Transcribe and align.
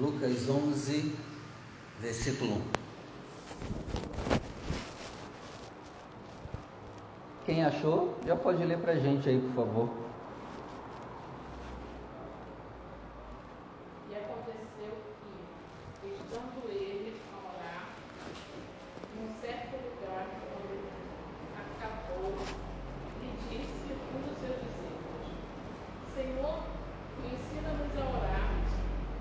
Lucas 0.00 0.48
11, 0.48 1.14
versículo 2.00 2.54
1. 2.54 2.62
Quem 7.44 7.62
achou, 7.62 8.16
já 8.26 8.34
pode 8.34 8.64
ler 8.64 8.78
para 8.78 8.92
a 8.92 8.96
gente 8.98 9.28
aí, 9.28 9.38
por 9.38 9.52
favor. 9.52 9.90
E 14.10 14.14
aconteceu 14.14 14.94
que, 16.00 16.08
estando 16.08 16.70
ele 16.70 17.20
a 17.34 17.36
orar, 17.52 17.88
num 19.16 19.28
certo 19.42 19.76
lugar, 19.76 20.26
quando 20.48 20.80
acabou, 21.58 22.32
lhe 23.20 23.30
disse 23.50 23.92
um 24.14 24.20
dos 24.22 24.38
seus 24.38 24.56
discípulos: 24.64 25.28
Senhor, 26.14 26.58
ensina-nos 27.22 27.92
a 27.98 28.04
orar, 28.16 28.50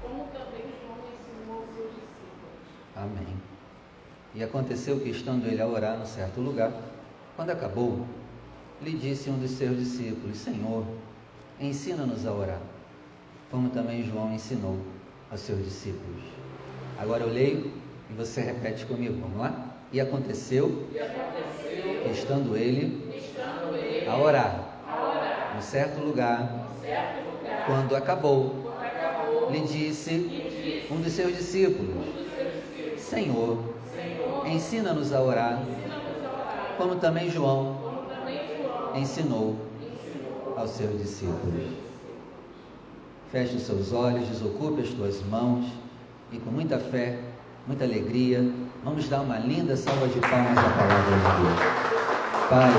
como 0.02 0.28
também 0.28 0.70
João 0.82 1.00
ensinou 1.14 1.62
aos 1.64 1.76
seus 1.76 1.92
discípulos. 1.96 2.60
Amém. 2.96 3.42
E 4.36 4.44
aconteceu 4.90 5.00
que, 5.00 5.10
estando 5.10 5.46
ele 5.46 5.62
a 5.62 5.68
orar 5.68 5.98
no 5.98 6.06
certo 6.06 6.42
lugar, 6.42 6.72
quando 7.36 7.52
acabou, 7.52 8.06
lhe 8.82 8.92
disse 8.92 9.30
um 9.30 9.38
dos 9.38 9.52
seus 9.52 9.78
discípulos: 9.78 10.38
Senhor, 10.38 10.84
ensina-nos 11.60 12.26
a 12.26 12.34
orar, 12.34 12.62
como 13.52 13.70
também 13.70 14.04
João 14.04 14.34
ensinou 14.34 14.78
aos 15.30 15.42
seus 15.42 15.64
discípulos. 15.64 16.24
Agora 16.98 17.24
eu 17.24 17.30
leio 17.30 17.72
e 18.10 18.14
você 18.14 18.42
repete 18.42 18.86
comigo, 18.86 19.20
vamos 19.22 19.38
lá? 19.38 19.76
E 19.92 20.00
aconteceu, 20.00 20.88
E 20.94 21.00
aconteceu, 21.00 22.04
que, 22.04 22.10
estando 22.12 22.56
ele 22.56 23.10
estando 23.16 23.76
ele 23.76 24.08
a 24.08 24.18
orar 24.18 24.66
a 24.88 25.04
orar, 25.04 25.56
no 25.56 25.62
certo 25.62 26.00
lugar, 26.00 26.42
num 26.42 26.82
certo 26.82 27.26
lugar, 27.26 27.66
quando 27.66 27.96
acabou, 27.96 28.50
quando 28.64 28.84
acabou, 28.84 29.52
lhe 29.52 29.62
disse 29.62 30.12
lhe 30.12 30.82
disse 30.82 30.94
um 30.94 31.02
dos 31.02 31.14
seus 31.14 31.36
discípulos: 31.36 31.96
um 31.96 32.24
dos 32.24 32.34
seus 32.36 32.54
discípulos: 32.54 33.02
Senhor, 33.02 33.69
ensina-nos 34.50 35.14
a 35.14 35.22
orar, 35.22 35.60
como 36.78 36.96
também 36.96 37.30
João 37.30 37.78
ensinou 38.96 39.56
aos 40.58 40.72
seus 40.72 40.98
discípulos. 41.00 41.64
Feche 43.32 43.56
os 43.56 43.64
seus 43.64 43.94
olhos, 43.94 44.28
desocupe 44.28 44.82
as 44.82 44.90
tuas 44.90 45.22
mãos 45.24 45.66
e 46.32 46.40
com 46.40 46.50
muita 46.50 46.80
fé, 46.80 47.20
muita 47.68 47.84
alegria, 47.84 48.44
vamos 48.84 49.08
dar 49.08 49.22
uma 49.22 49.38
linda 49.38 49.78
salva 49.78 50.08
de 50.08 50.20
palmas 50.20 50.58
à 50.58 50.70
palavra 50.70 51.16
de 51.16 51.42
Deus. 51.42 51.90
Pai, 52.50 52.72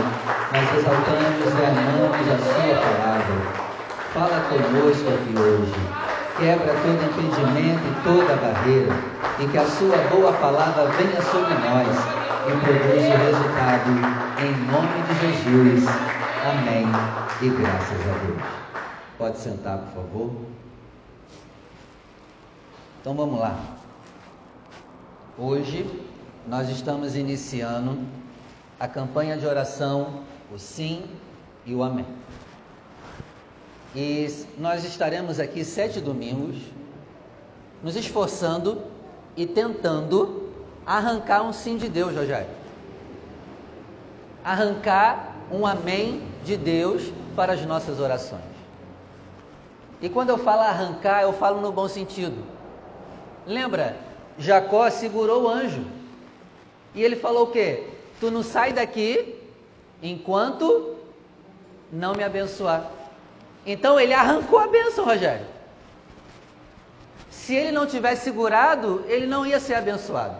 nós 0.52 0.78
exaltamos 0.78 1.46
e 1.46 1.64
amamos 1.64 2.28
a 2.28 2.38
Sua 2.38 2.74
palavra. 2.80 3.70
Fala 4.12 4.40
conosco 4.48 5.08
aqui 5.08 5.38
hoje. 5.38 6.09
Quebra 6.40 6.72
todo 6.72 7.04
impedimento 7.04 7.82
e 7.86 8.02
toda 8.02 8.34
barreira. 8.36 8.94
E 9.38 9.46
que 9.46 9.58
a 9.58 9.66
Sua 9.66 9.98
boa 10.08 10.32
palavra 10.32 10.86
venha 10.86 11.20
sobre 11.20 11.52
nós 11.52 11.86
e 12.46 12.52
produza 12.64 13.14
o 13.14 13.18
resultado. 13.26 13.90
Em 14.40 14.52
nome 14.72 15.02
de 15.02 15.14
Jesus. 15.20 15.86
Amém. 16.42 16.86
E 17.42 17.50
graças 17.50 18.00
a 18.00 18.18
Deus. 18.24 18.42
Pode 19.18 19.36
sentar, 19.36 19.78
por 19.80 20.02
favor. 20.02 20.30
Então 23.02 23.14
vamos 23.14 23.38
lá. 23.38 23.54
Hoje 25.36 25.86
nós 26.46 26.70
estamos 26.70 27.16
iniciando 27.16 27.98
a 28.78 28.88
campanha 28.88 29.36
de 29.36 29.44
oração, 29.44 30.20
o 30.50 30.58
sim 30.58 31.04
e 31.66 31.74
o 31.74 31.82
amém. 31.82 32.06
E 33.94 34.28
nós 34.56 34.84
estaremos 34.84 35.40
aqui 35.40 35.64
sete 35.64 36.00
domingos, 36.00 36.56
nos 37.82 37.96
esforçando 37.96 38.82
e 39.36 39.46
tentando 39.46 40.48
arrancar 40.86 41.42
um 41.42 41.52
sim 41.52 41.76
de 41.76 41.88
Deus, 41.88 42.14
Rogério. 42.14 42.50
Arrancar 44.44 45.34
um 45.50 45.66
amém 45.66 46.22
de 46.44 46.56
Deus 46.56 47.12
para 47.34 47.54
as 47.54 47.64
nossas 47.66 47.98
orações. 47.98 48.42
E 50.00 50.08
quando 50.08 50.30
eu 50.30 50.38
falo 50.38 50.62
arrancar, 50.62 51.22
eu 51.22 51.32
falo 51.32 51.60
no 51.60 51.72
bom 51.72 51.88
sentido. 51.88 52.44
Lembra? 53.46 53.96
Jacó 54.38 54.88
segurou 54.88 55.44
o 55.44 55.48
anjo. 55.48 55.84
E 56.94 57.02
ele 57.02 57.16
falou 57.16 57.44
o 57.44 57.50
quê? 57.50 57.88
Tu 58.18 58.30
não 58.30 58.42
sai 58.42 58.72
daqui 58.72 59.36
enquanto 60.02 60.96
não 61.92 62.14
me 62.14 62.22
abençoar. 62.22 62.99
Então 63.64 63.98
ele 64.00 64.14
arrancou 64.14 64.58
a 64.58 64.66
bênção, 64.66 65.04
Rogério. 65.04 65.46
Se 67.30 67.54
ele 67.54 67.72
não 67.72 67.86
tivesse 67.86 68.24
segurado, 68.24 69.04
ele 69.08 69.26
não 69.26 69.46
ia 69.46 69.60
ser 69.60 69.74
abençoado. 69.74 70.36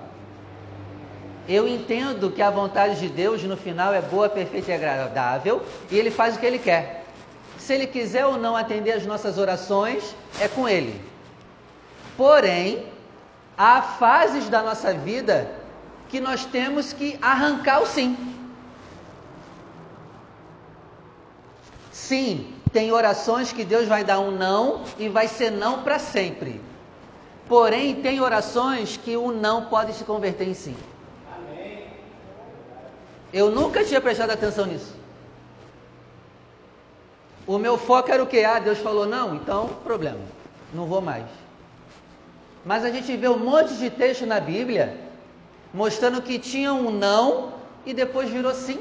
Eu 1.49 1.67
entendo 1.67 2.31
que 2.31 2.43
a 2.43 2.51
vontade 2.51 3.01
de 3.01 3.09
Deus 3.09 3.43
no 3.43 3.57
final 3.57 3.93
é 3.93 4.01
boa, 4.01 4.29
perfeita 4.29 4.71
e 4.71 4.75
agradável, 4.75 5.63
e 5.91 5.99
ele 5.99 6.11
faz 6.11 6.37
o 6.37 6.39
que 6.39 6.47
ele 6.47 6.59
quer. 6.59 7.05
Se 7.59 7.75
ele 7.75 7.87
quiser 7.87 8.25
ou 8.27 8.39
não 8.39 8.57
atender 8.57 8.93
as 8.93 9.05
nossas 9.05 9.39
orações, 9.39 10.15
é 10.41 10.47
com 10.47 10.69
ele. 10.69 11.01
Porém, 12.17 12.87
há 13.57 13.83
fases 13.83 14.49
da 14.49 14.63
nossa 14.63 14.93
vida 14.95 15.51
que 16.09 16.21
nós 16.21 16.45
temos 16.45 16.93
que 16.93 17.19
arrancar 17.21 17.83
o 17.83 17.87
sim. 17.87 18.17
Sim, 21.91 22.55
tem 22.73 22.93
orações 22.93 23.53
que 23.53 23.65
Deus 23.65 23.87
vai 23.89 24.05
dar 24.05 24.21
um 24.21 24.31
não 24.31 24.85
e 24.99 25.09
vai 25.09 25.27
ser 25.27 25.51
não 25.51 25.83
para 25.83 25.99
sempre. 25.99 26.61
Porém, 27.49 27.97
tem 27.97 28.21
orações 28.21 28.97
que 28.97 29.17
o 29.17 29.33
não 29.33 29.67
pode 29.67 29.93
se 29.95 30.05
converter 30.05 30.49
em 30.49 30.55
sim. 30.55 30.77
Eu 33.33 33.51
nunca 33.51 33.85
tinha 33.85 34.01
prestado 34.01 34.31
atenção 34.31 34.67
nisso. 34.67 34.95
O 37.47 37.59
meu 37.59 37.77
foco 37.77 38.11
era 38.13 38.23
o 38.23 38.27
que? 38.27 38.45
Ah, 38.45 38.59
Deus 38.59 38.79
falou 38.79 39.07
não, 39.07 39.35
então 39.35 39.69
problema, 39.83 40.21
não 40.73 40.87
vou 40.87 41.01
mais. 41.01 41.27
Mas 42.65 42.85
a 42.85 42.91
gente 42.91 43.17
vê 43.17 43.29
um 43.29 43.39
monte 43.39 43.75
de 43.75 43.91
texto 43.91 44.27
na 44.27 44.39
Bíblia 44.39 44.97
mostrando 45.73 46.21
que 46.23 46.39
tinha 46.39 46.73
um 46.73 46.91
não 46.91 47.55
e 47.87 47.95
depois 47.95 48.29
virou 48.29 48.55
sim. 48.55 48.81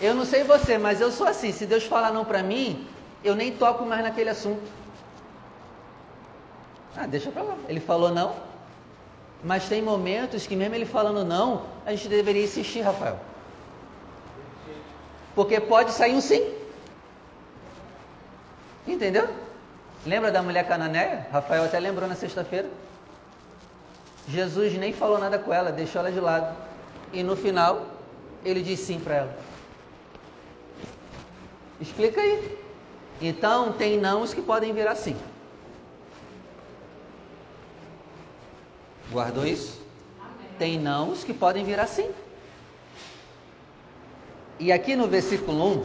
Eu 0.00 0.14
não 0.14 0.24
sei 0.24 0.44
você, 0.44 0.76
mas 0.78 1.00
eu 1.00 1.10
sou 1.10 1.26
assim. 1.26 1.52
Se 1.52 1.66
Deus 1.66 1.84
falar 1.84 2.12
não 2.12 2.24
para 2.24 2.42
mim, 2.42 2.86
eu 3.24 3.34
nem 3.34 3.52
toco 3.52 3.84
mais 3.84 4.02
naquele 4.02 4.30
assunto. 4.30 4.62
Ah, 6.96 7.06
deixa 7.06 7.30
para 7.30 7.42
lá. 7.42 7.56
Ele 7.68 7.80
falou 7.80 8.10
não. 8.10 8.34
Mas 9.44 9.68
tem 9.68 9.82
momentos 9.82 10.46
que 10.46 10.56
mesmo 10.56 10.74
ele 10.74 10.86
falando 10.86 11.24
não, 11.24 11.64
a 11.84 11.90
gente 11.90 12.08
deveria 12.08 12.44
insistir, 12.44 12.80
Rafael. 12.80 13.18
Porque 15.34 15.60
pode 15.60 15.92
sair 15.92 16.14
um 16.14 16.20
sim. 16.20 16.54
Entendeu? 18.86 19.28
Lembra 20.06 20.30
da 20.30 20.42
mulher 20.42 20.66
cananeia? 20.66 21.26
Rafael 21.32 21.64
até 21.64 21.78
lembrou 21.78 22.08
na 22.08 22.14
sexta-feira. 22.14 22.68
Jesus 24.28 24.72
nem 24.74 24.92
falou 24.92 25.18
nada 25.18 25.38
com 25.38 25.52
ela, 25.52 25.70
deixou 25.70 26.00
ela 26.00 26.10
de 26.10 26.20
lado. 26.20 26.56
E 27.12 27.22
no 27.22 27.36
final, 27.36 27.86
ele 28.44 28.62
disse 28.62 28.86
sim 28.86 29.00
para 29.00 29.14
ela. 29.16 29.36
Explica 31.80 32.20
aí. 32.20 32.58
Então, 33.20 33.72
tem 33.72 33.98
nãos 33.98 34.34
que 34.34 34.42
podem 34.42 34.72
virar 34.72 34.94
sim. 34.94 35.16
Guardou 39.10 39.46
isso? 39.46 39.80
Tem 40.58 40.78
nãos 40.78 41.22
que 41.22 41.32
podem 41.32 41.64
virar 41.64 41.86
sim. 41.86 42.10
E 44.58 44.72
aqui 44.72 44.96
no 44.96 45.06
versículo 45.06 45.80
1, 45.80 45.84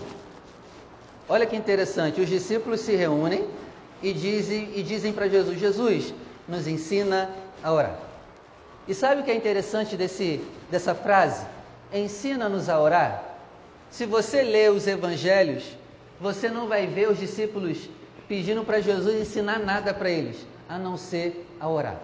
olha 1.29 1.45
que 1.45 1.55
interessante: 1.55 2.21
os 2.21 2.29
discípulos 2.29 2.81
se 2.81 2.95
reúnem 2.95 3.47
e 4.01 4.13
dizem, 4.13 4.71
e 4.75 4.81
dizem 4.81 5.13
para 5.13 5.27
Jesus: 5.27 5.59
Jesus, 5.59 6.13
nos 6.47 6.67
ensina 6.67 7.29
a 7.63 7.71
orar. 7.71 7.99
E 8.87 8.93
sabe 8.93 9.21
o 9.21 9.23
que 9.23 9.31
é 9.31 9.35
interessante 9.35 9.95
desse, 9.95 10.41
dessa 10.69 10.95
frase? 10.95 11.45
Ensina-nos 11.93 12.69
a 12.69 12.79
orar. 12.79 13.23
Se 13.89 14.05
você 14.05 14.41
lê 14.41 14.69
os 14.69 14.87
evangelhos, 14.87 15.63
você 16.21 16.49
não 16.49 16.67
vai 16.67 16.85
ver 16.85 17.09
os 17.09 17.17
discípulos 17.17 17.89
pedindo 18.27 18.63
para 18.63 18.79
Jesus 18.79 19.19
ensinar 19.19 19.57
nada 19.57 19.91
para 19.91 20.09
eles, 20.09 20.45
a 20.69 20.77
não 20.77 20.95
ser 20.95 21.47
a 21.59 21.67
orar. 21.67 21.99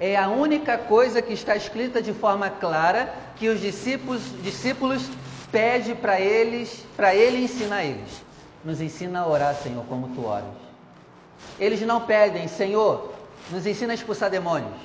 É 0.00 0.16
a 0.16 0.28
única 0.28 0.78
coisa 0.78 1.20
que 1.20 1.34
está 1.34 1.54
escrita 1.54 2.00
de 2.00 2.12
forma 2.14 2.48
clara 2.48 3.12
que 3.36 3.48
os 3.48 3.60
discípulos, 3.60 4.22
discípulos 4.42 5.10
pedem 5.52 5.94
para 5.94 6.18
eles, 6.20 6.84
para 6.96 7.14
ele 7.14 7.44
ensinar 7.44 7.84
eles. 7.84 8.22
Nos 8.64 8.80
ensina 8.80 9.20
a 9.20 9.28
orar, 9.28 9.54
Senhor, 9.54 9.84
como 9.84 10.08
tu 10.14 10.24
oras. 10.24 10.48
Eles 11.60 11.82
não 11.82 12.00
pedem, 12.00 12.48
Senhor, 12.48 13.12
nos 13.50 13.66
ensina 13.66 13.92
a 13.92 13.94
expulsar 13.94 14.30
demônios. 14.30 14.80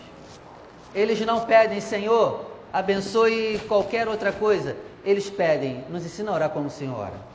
Eles 0.94 1.20
não 1.22 1.46
pedem, 1.46 1.80
Senhor, 1.80 2.46
abençoe 2.74 3.60
qualquer 3.68 4.08
outra 4.08 4.32
coisa. 4.32 4.76
Eles 5.06 5.30
pedem, 5.30 5.84
nos 5.90 6.06
ensina 6.06 6.32
a 6.32 6.36
orar 6.36 6.50
como 6.50 6.68
o 6.68 6.72
Senhor 6.72 6.98
ora. 7.00 7.33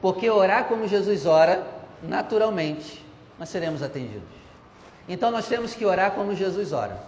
Porque 0.00 0.30
orar 0.30 0.64
como 0.64 0.86
Jesus 0.86 1.26
ora, 1.26 1.66
naturalmente, 2.02 3.04
nós 3.38 3.48
seremos 3.48 3.82
atendidos. 3.82 4.28
Então 5.08 5.30
nós 5.30 5.46
temos 5.46 5.74
que 5.74 5.84
orar 5.84 6.12
como 6.12 6.34
Jesus 6.34 6.72
ora. 6.72 6.98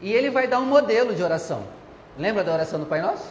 E 0.00 0.12
ele 0.12 0.30
vai 0.30 0.46
dar 0.46 0.60
um 0.60 0.66
modelo 0.66 1.14
de 1.14 1.22
oração. 1.22 1.64
Lembra 2.18 2.44
da 2.44 2.52
oração 2.52 2.78
do 2.78 2.86
Pai 2.86 3.00
Nosso? 3.00 3.26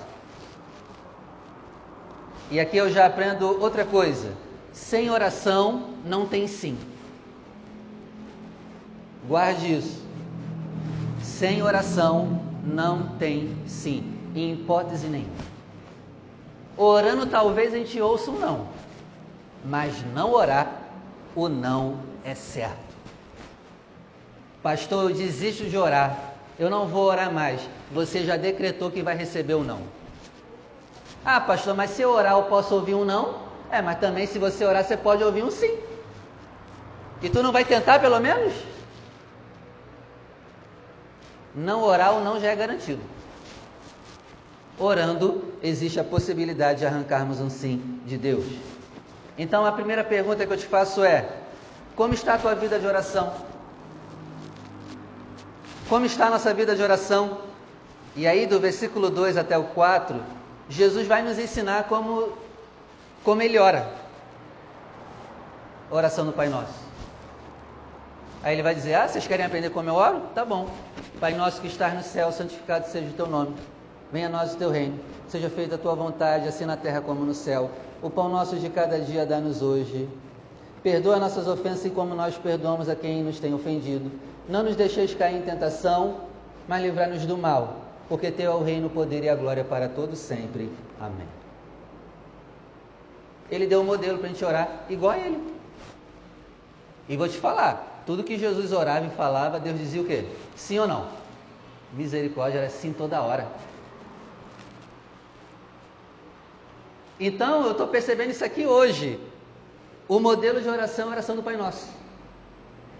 E 2.52 2.60
aqui 2.60 2.78
eu 2.78 2.90
já 2.90 3.06
aprendo 3.06 3.62
outra 3.62 3.86
coisa. 3.86 4.34
Sem 4.72 5.10
oração 5.10 5.94
não 6.06 6.28
tem 6.28 6.48
sim. 6.48 6.78
Guarde 9.28 9.78
isso. 9.78 10.04
Sem 11.22 11.64
oração 11.64 12.42
não 12.64 13.18
tem 13.18 13.56
sim, 13.68 14.16
em 14.36 14.54
hipótese 14.54 15.08
nenhuma. 15.08 15.55
Orando 16.78 17.26
talvez 17.26 17.74
a 17.74 17.78
gente 17.78 18.02
ouça 18.02 18.30
um 18.30 18.40
não, 18.40 18.68
mas 19.64 20.04
não 20.14 20.34
orar, 20.34 20.68
o 21.34 21.48
não 21.48 22.00
é 22.24 22.36
certo. 22.36 22.76
Pastor, 24.62 25.10
eu 25.10 25.16
desisto 25.16 25.66
de 25.66 25.78
orar, 25.78 26.34
eu 26.60 26.70
não 26.70 26.86
vou 26.88 27.06
orar 27.06 27.32
mais. 27.32 27.62
Você 27.92 28.26
já 28.26 28.36
decretou 28.36 28.92
que 28.92 29.02
vai 29.02 29.16
receber 29.16 29.54
o 29.54 29.64
não. 29.64 29.82
Ah, 31.24 31.40
pastor, 31.40 31.76
mas 31.76 31.92
se 31.92 32.02
eu 32.02 32.10
orar 32.10 32.34
eu 32.34 32.44
posso 32.44 32.76
ouvir 32.76 32.94
um 32.94 33.06
não? 33.06 33.36
É, 33.72 33.82
mas 33.82 34.00
também 34.00 34.28
se 34.28 34.38
você 34.38 34.66
orar 34.66 34.84
você 34.84 34.98
pode 34.98 35.24
ouvir 35.24 35.44
um 35.44 35.52
sim. 35.52 35.80
E 37.22 37.30
tu 37.30 37.42
não 37.42 37.52
vai 37.52 37.64
tentar 37.64 38.00
pelo 38.00 38.20
menos? 38.20 38.54
Não 41.56 41.82
orar 41.84 42.14
ou 42.14 42.22
não 42.22 42.40
já 42.40 42.50
é 42.52 42.56
garantido. 42.56 43.15
Orando, 44.78 45.54
existe 45.64 46.00
a 46.00 46.04
possibilidade 46.04 46.80
de 46.80 46.86
arrancarmos 46.86 47.40
um 47.40 47.50
sim 47.50 48.02
de 48.06 48.18
Deus. 48.18 48.46
Então 49.38 49.66
a 49.66 49.72
primeira 49.72 50.04
pergunta 50.04 50.46
que 50.46 50.52
eu 50.52 50.58
te 50.58 50.66
faço 50.66 51.04
é: 51.04 51.30
como 51.96 52.14
está 52.14 52.34
a 52.34 52.38
tua 52.38 52.56
vida 52.56 52.78
de 52.78 52.86
oração? 52.86 53.34
Como 55.88 56.06
está 56.06 56.28
a 56.28 56.30
nossa 56.30 56.54
vida 56.54 56.76
de 56.76 56.82
oração? 56.82 57.38
E 58.16 58.26
aí, 58.26 58.46
do 58.46 58.60
versículo 58.60 59.10
2 59.10 59.38
até 59.38 59.58
o 59.58 59.66
4, 59.66 60.22
Jesus 60.70 61.06
vai 61.06 61.22
nos 61.22 61.38
ensinar 61.38 61.84
como, 61.84 62.34
como 63.24 63.42
ele 63.42 63.58
ora. 63.60 63.88
Oração 65.92 66.26
do 66.26 66.34
Pai 66.34 66.50
Nosso. 66.50 66.86
Aí 68.42 68.56
ele 68.56 68.64
vai 68.64 68.74
dizer: 68.74 68.96
Ah, 68.96 69.08
vocês 69.08 69.28
querem 69.28 69.46
aprender 69.46 69.70
como 69.70 69.90
eu 69.90 69.96
oro? 69.96 70.22
Tá 70.34 70.44
bom. 70.44 70.70
Pai 71.20 71.34
nosso 71.34 71.62
que 71.62 71.68
estás 71.68 71.94
no 71.94 72.04
céu, 72.04 72.32
santificado 72.32 72.88
seja 72.88 73.10
o 73.10 73.14
teu 73.14 73.28
nome. 73.28 73.56
Venha 74.16 74.28
a 74.28 74.30
nós 74.30 74.54
o 74.54 74.58
teu 74.58 74.72
reino. 74.72 74.98
Seja 75.28 75.50
feita 75.50 75.76
a 75.76 75.78
tua 75.78 75.94
vontade, 75.94 76.48
assim 76.48 76.64
na 76.64 76.78
terra 76.78 77.02
como 77.02 77.26
no 77.26 77.34
céu. 77.34 77.70
O 78.02 78.10
pão 78.10 78.30
nosso 78.30 78.56
de 78.56 78.70
cada 78.70 78.98
dia 78.98 79.26
dá-nos 79.26 79.62
hoje. 79.62 80.08
Perdoa 80.82 81.20
nossas 81.20 81.50
ofensas, 81.50 81.92
como 81.92 82.16
nós 82.16 82.38
perdoamos 82.38 82.88
a 82.88 82.96
quem 82.96 83.22
nos 83.26 83.42
tem 83.42 83.54
ofendido. 83.54 84.10
Não 84.48 84.64
nos 84.64 84.78
deixeis 84.78 85.14
cair 85.14 85.36
em 85.36 85.42
tentação, 85.42 86.22
mas 86.66 86.82
livrai-nos 86.82 87.26
do 87.26 87.38
mal, 87.38 87.76
porque 88.08 88.32
teu 88.32 88.54
é 88.54 88.56
o 88.56 88.64
reino, 88.64 88.88
o 88.88 88.90
poder 88.90 89.22
e 89.22 89.28
a 89.28 89.36
glória 89.36 89.66
para 89.66 89.90
todos 89.90 90.18
sempre. 90.18 90.72
Amém. 90.98 91.28
Ele 93.52 93.68
deu 93.68 93.82
um 93.82 93.84
modelo 93.84 94.18
para 94.20 94.28
a 94.28 94.32
gente 94.32 94.46
orar 94.46 94.86
igual 94.90 95.12
a 95.12 95.18
ele. 95.18 95.44
E 97.10 97.18
vou 97.18 97.28
te 97.28 97.38
falar, 97.38 98.04
tudo 98.06 98.24
que 98.24 98.38
Jesus 98.38 98.72
orava 98.72 99.08
e 99.08 99.10
falava, 99.10 99.60
Deus 99.60 99.78
dizia 99.78 100.02
o 100.02 100.06
quê? 100.06 100.24
Sim 100.56 100.80
ou 100.80 100.88
não? 100.88 101.06
Misericórdia 101.92 102.60
era 102.60 102.70
sim 102.70 102.94
toda 102.94 103.22
hora. 103.22 103.46
Então 107.20 107.66
eu 107.66 107.72
estou 107.72 107.88
percebendo 107.88 108.32
isso 108.32 108.44
aqui 108.44 108.66
hoje. 108.66 109.20
O 110.08 110.20
modelo 110.20 110.62
de 110.62 110.70
oração 110.70 111.06
é 111.06 111.08
a 111.10 111.12
oração 111.12 111.36
do 111.36 111.44
Pai 111.44 111.56
Nosso. 111.56 111.88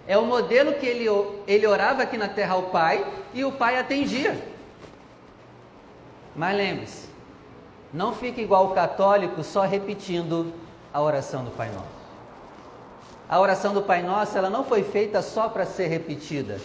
É 0.08 0.16
o 0.16 0.24
modelo 0.24 0.74
que 0.74 0.86
ele, 0.86 1.06
ele 1.46 1.66
orava 1.66 2.02
aqui 2.02 2.16
na 2.16 2.28
terra 2.28 2.54
ao 2.54 2.64
Pai 2.64 3.04
e 3.34 3.44
o 3.44 3.52
Pai 3.52 3.78
atendia. 3.78 4.40
Mas 6.34 6.56
lembre-se, 6.56 7.08
não 7.92 8.12
fique 8.12 8.40
igual 8.40 8.66
o 8.66 8.74
católico 8.74 9.42
só 9.42 9.62
repetindo 9.62 10.52
a 10.92 11.00
oração 11.00 11.44
do 11.44 11.50
Pai 11.50 11.70
Nosso. 11.70 11.96
A 13.28 13.40
oração 13.40 13.74
do 13.74 13.82
Pai 13.82 14.02
Nosso, 14.02 14.38
ela 14.38 14.48
não 14.48 14.64
foi 14.64 14.84
feita 14.84 15.20
só 15.20 15.48
para 15.48 15.66
ser 15.66 15.88
repetida. 15.88 16.60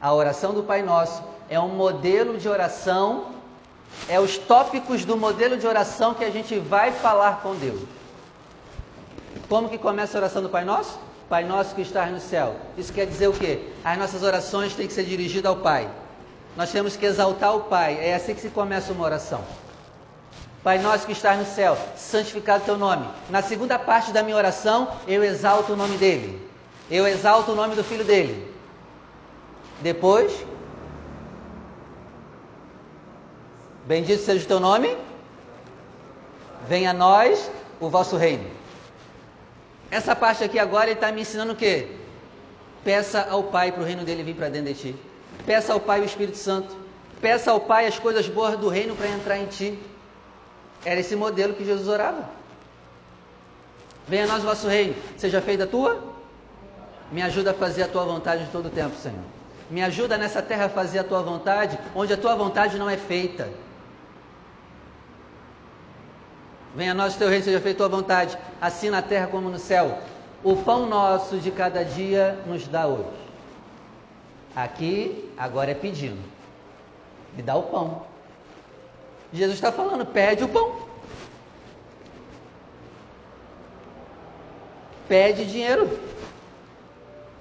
A 0.00 0.12
oração 0.12 0.52
do 0.52 0.62
Pai 0.62 0.82
Nosso 0.82 1.22
é 1.48 1.58
um 1.58 1.68
modelo 1.68 2.36
de 2.36 2.48
oração, 2.48 3.33
é 4.08 4.20
os 4.20 4.36
tópicos 4.36 5.04
do 5.04 5.16
modelo 5.16 5.56
de 5.56 5.66
oração 5.66 6.14
que 6.14 6.24
a 6.24 6.30
gente 6.30 6.58
vai 6.58 6.92
falar 6.92 7.40
com 7.42 7.54
Deus. 7.54 7.80
Como 9.48 9.68
que 9.68 9.78
começa 9.78 10.16
a 10.16 10.20
oração 10.20 10.42
do 10.42 10.48
Pai 10.48 10.64
Nosso? 10.64 10.98
Pai 11.28 11.44
Nosso 11.44 11.74
que 11.74 11.82
estás 11.82 12.10
no 12.10 12.20
céu. 12.20 12.56
Isso 12.76 12.92
quer 12.92 13.06
dizer 13.06 13.28
o 13.28 13.32
quê? 13.32 13.68
As 13.84 13.98
nossas 13.98 14.22
orações 14.22 14.74
têm 14.74 14.86
que 14.86 14.92
ser 14.92 15.04
dirigidas 15.04 15.50
ao 15.50 15.56
Pai. 15.56 15.88
Nós 16.56 16.70
temos 16.70 16.96
que 16.96 17.06
exaltar 17.06 17.56
o 17.56 17.60
Pai. 17.60 17.98
É 18.00 18.14
assim 18.14 18.34
que 18.34 18.40
se 18.40 18.50
começa 18.50 18.92
uma 18.92 19.04
oração. 19.04 19.42
Pai 20.64 20.78
nosso 20.78 21.04
que 21.04 21.12
estás 21.12 21.38
no 21.38 21.44
céu, 21.44 21.76
santificado 21.94 22.64
teu 22.64 22.78
nome. 22.78 23.06
Na 23.28 23.42
segunda 23.42 23.78
parte 23.78 24.12
da 24.12 24.22
minha 24.22 24.34
oração, 24.34 24.88
eu 25.06 25.22
exalto 25.22 25.74
o 25.74 25.76
nome 25.76 25.98
dele. 25.98 26.40
Eu 26.90 27.06
exalto 27.06 27.52
o 27.52 27.54
nome 27.54 27.74
do 27.74 27.84
filho 27.84 28.02
dele. 28.02 28.50
Depois, 29.82 30.32
bendito 33.86 34.22
seja 34.22 34.44
o 34.44 34.48
teu 34.48 34.60
nome. 34.60 34.96
Venha 36.68 36.90
a 36.90 36.94
nós 36.94 37.50
o 37.80 37.88
vosso 37.88 38.16
reino. 38.16 38.48
Essa 39.90 40.16
parte 40.16 40.42
aqui 40.42 40.58
agora 40.58 40.86
ele 40.86 40.94
está 40.94 41.12
me 41.12 41.20
ensinando 41.20 41.52
o 41.52 41.56
quê? 41.56 41.88
Peça 42.82 43.26
ao 43.30 43.44
Pai 43.44 43.72
para 43.72 43.82
o 43.82 43.84
reino 43.84 44.04
dele 44.04 44.22
vir 44.22 44.34
para 44.34 44.48
dentro 44.48 44.72
de 44.72 44.80
ti. 44.80 44.96
Peça 45.46 45.72
ao 45.72 45.80
Pai 45.80 46.00
o 46.00 46.04
Espírito 46.04 46.36
Santo. 46.36 46.76
Peça 47.20 47.50
ao 47.50 47.60
Pai 47.60 47.86
as 47.86 47.98
coisas 47.98 48.28
boas 48.28 48.58
do 48.58 48.68
reino 48.68 48.94
para 48.96 49.08
entrar 49.08 49.38
em 49.38 49.46
ti. 49.46 49.78
Era 50.84 51.00
esse 51.00 51.16
modelo 51.16 51.54
que 51.54 51.64
Jesus 51.64 51.88
orava. 51.88 52.28
Venha 54.06 54.24
a 54.24 54.26
nós 54.26 54.42
o 54.42 54.46
vosso 54.46 54.68
reino, 54.68 54.94
seja 55.16 55.40
feita 55.40 55.64
a 55.64 55.66
tua. 55.66 55.98
Me 57.10 57.22
ajuda 57.22 57.52
a 57.52 57.54
fazer 57.54 57.84
a 57.84 57.88
tua 57.88 58.04
vontade 58.04 58.44
de 58.44 58.50
todo 58.50 58.66
o 58.66 58.70
tempo, 58.70 58.94
Senhor. 58.96 59.18
Me 59.70 59.82
ajuda 59.82 60.18
nessa 60.18 60.42
terra 60.42 60.66
a 60.66 60.68
fazer 60.68 60.98
a 60.98 61.04
tua 61.04 61.22
vontade, 61.22 61.78
onde 61.94 62.12
a 62.12 62.16
tua 62.16 62.34
vontade 62.34 62.76
não 62.76 62.88
é 62.88 62.96
feita. 62.96 63.48
Venha 66.74 66.90
a 66.90 66.94
nós 66.94 67.16
teu 67.16 67.28
reino, 67.28 67.44
seja 67.44 67.60
feita 67.60 67.78
tua 67.78 67.88
vontade, 67.88 68.36
assim 68.60 68.90
na 68.90 69.00
terra 69.00 69.28
como 69.28 69.48
no 69.48 69.58
céu. 69.58 69.98
O 70.42 70.56
pão 70.56 70.86
nosso 70.86 71.38
de 71.38 71.50
cada 71.50 71.84
dia 71.84 72.38
nos 72.46 72.66
dá 72.66 72.86
hoje. 72.86 73.24
Aqui, 74.54 75.30
agora 75.38 75.70
é 75.70 75.74
pedindo. 75.74 76.20
Me 77.36 77.42
dá 77.42 77.54
o 77.54 77.62
pão. 77.62 78.02
Jesus 79.32 79.56
está 79.56 79.72
falando: 79.72 80.04
pede 80.04 80.44
o 80.44 80.48
pão. 80.48 80.76
Pede 85.08 85.46
dinheiro. 85.46 85.98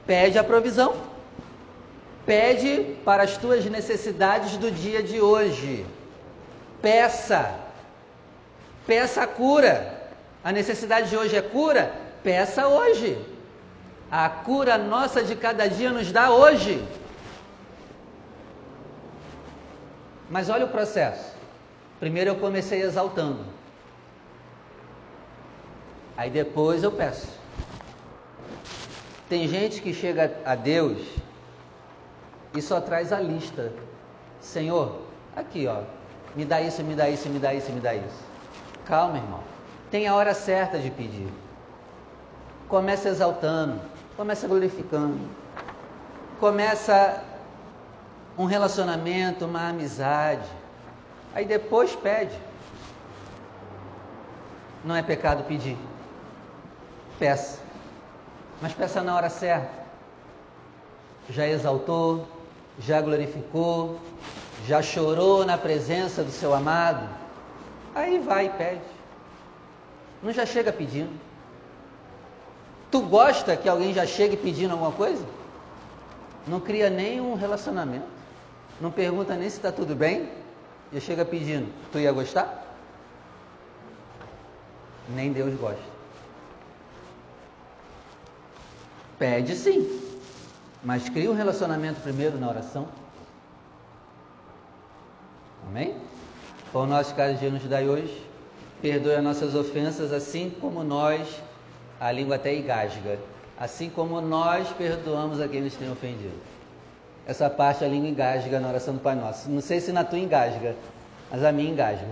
Pede 0.06 0.38
a 0.38 0.44
provisão. 0.44 0.96
Pede 2.26 2.96
para 3.04 3.24
as 3.24 3.38
tuas 3.38 3.66
necessidades 3.66 4.58
do 4.58 4.72
dia 4.72 5.02
de 5.02 5.20
hoje. 5.20 5.86
Peça. 6.82 7.63
Peça 8.86 9.24
a 9.24 9.28
cura. 9.28 10.02
A 10.44 10.52
necessidade 10.52 11.10
de 11.10 11.18
hoje 11.18 11.36
é 11.36 11.42
cura? 11.42 11.94
Peça 12.22 12.68
hoje. 12.68 13.18
A 14.12 14.30
cura 14.30 14.78
nossa 14.78 15.24
de 15.24 15.36
cada 15.36 15.68
dia 15.68 15.92
nos 15.92 16.12
dá 16.12 16.32
hoje. 16.32 16.86
Mas 20.30 20.50
olha 20.50 20.66
o 20.66 20.70
processo. 20.70 21.34
Primeiro 22.00 22.32
eu 22.32 22.36
comecei 22.36 22.82
exaltando. 22.82 23.46
Aí 26.18 26.30
depois 26.30 26.84
eu 26.84 26.92
peço. 26.92 27.28
Tem 29.30 29.48
gente 29.48 29.82
que 29.82 29.94
chega 29.94 30.36
a 30.46 30.54
Deus 30.54 31.02
e 32.54 32.62
só 32.62 32.80
traz 32.80 33.12
a 33.12 33.20
lista. 33.20 33.72
Senhor, 34.40 35.02
aqui 35.36 35.66
ó, 35.68 35.82
me 36.36 36.46
dá 36.46 36.62
isso, 36.62 36.84
me 36.84 36.94
dá 36.94 37.10
isso, 37.10 37.30
me 37.30 37.40
dá 37.40 37.54
isso, 37.54 37.72
me 37.72 37.80
dá 37.80 37.96
isso. 37.96 38.33
Calma, 38.86 39.18
irmão. 39.18 39.40
Tem 39.90 40.08
a 40.08 40.16
hora 40.16 40.34
certa 40.34 40.80
de 40.80 40.90
pedir. 40.90 41.32
Começa 42.68 43.10
exaltando, 43.10 43.80
começa 44.16 44.48
glorificando. 44.48 45.20
Começa 46.40 47.24
um 48.38 48.46
relacionamento, 48.46 49.46
uma 49.46 49.70
amizade 49.70 50.64
Aí 51.34 51.46
depois 51.46 51.96
pede. 51.96 52.38
Não 54.86 54.96
é 54.96 55.02
pecado 55.02 55.44
pedir. 55.46 55.78
Peça. 57.18 57.60
Mas 58.62 58.74
peça 58.74 59.02
na 59.02 59.16
hora 59.16 59.30
certa. 59.30 59.84
Já 61.30 61.48
exaltou, 61.48 62.28
já 62.78 63.02
glorificou, 63.02 64.00
já 64.68 64.82
chorou 64.82 65.46
na 65.46 65.58
presença 65.58 66.24
do 66.24 66.32
seu 66.32 66.54
amado. 66.54 67.10
Aí 67.96 68.20
vai 68.20 68.48
e 68.48 68.50
pede. 68.50 68.82
Não 70.22 70.32
já 70.32 70.46
chega 70.46 70.72
pedindo. 70.72 71.20
Tu 72.90 73.02
gosta 73.02 73.58
que 73.58 73.68
alguém 73.68 73.94
já 73.94 74.06
chegue 74.06 74.38
pedindo 74.38 74.72
alguma 74.72 74.92
coisa? 74.92 75.26
Não 76.48 76.60
cria 76.60 76.90
nem 76.90 77.20
um 77.20 77.36
relacionamento. 77.36 78.06
Não 78.80 78.92
pergunta 78.92 79.36
nem 79.36 79.50
se 79.50 79.58
está 79.58 79.72
tudo 79.72 79.96
bem. 79.96 80.30
Já 80.92 81.00
chega 81.00 81.26
pedindo. 81.26 81.72
Tu 81.92 82.00
ia 82.00 82.12
gostar? 82.12 82.64
Nem 85.10 85.32
Deus 85.34 85.54
gosta. 85.60 85.94
Pede 89.18 89.56
sim, 89.56 90.02
mas 90.84 91.08
cria 91.08 91.32
um 91.32 91.36
relacionamento 91.36 92.02
primeiro 92.02 92.38
na 92.38 92.50
oração. 92.50 92.88
Amém? 95.68 95.96
Pão 96.74 96.88
nosso 96.88 97.14
cada 97.14 97.36
dia 97.36 97.52
nos 97.52 97.64
dai 97.66 97.88
hoje. 97.88 98.26
Perdoe 98.82 99.14
as 99.14 99.24
nossas 99.24 99.54
ofensas, 99.54 100.12
assim 100.12 100.50
como 100.60 100.84
nós, 100.84 101.28
a 102.00 102.12
língua 102.12 102.36
até 102.36 102.54
engasga, 102.54 103.20
assim 103.58 103.90
como 103.90 104.20
nós 104.20 104.68
perdoamos 104.70 105.40
a 105.40 105.48
quem 105.48 105.62
nos 105.62 105.76
tem 105.76 105.90
ofendido. 105.90 106.34
Essa 107.28 107.48
parte 107.50 107.86
a 107.86 107.88
língua 107.88 108.10
engasga 108.10 108.60
na 108.60 108.68
oração 108.68 108.96
do 108.96 109.00
Pai 109.00 109.16
Nosso. 109.16 109.50
Não 109.50 109.62
sei 109.62 109.80
se 109.80 109.92
na 109.92 110.04
tua 110.04 110.18
engasga, 110.18 110.76
mas 111.32 111.44
a 111.44 111.52
minha 111.52 111.70
engasga. 111.70 112.10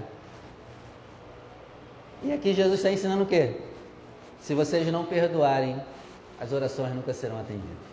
E 2.23 2.31
aqui 2.31 2.53
Jesus 2.53 2.75
está 2.75 2.91
ensinando 2.91 3.23
o 3.23 3.25
quê? 3.25 3.57
Se 4.41 4.53
vocês 4.53 4.89
não 4.91 5.03
perdoarem, 5.03 5.75
as 6.39 6.53
orações 6.53 6.93
nunca 6.93 7.13
serão 7.13 7.39
atendidas. 7.39 7.91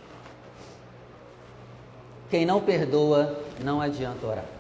Quem 2.30 2.44
não 2.44 2.60
perdoa, 2.60 3.42
não 3.64 3.80
adianta 3.80 4.26
orar. 4.26 4.57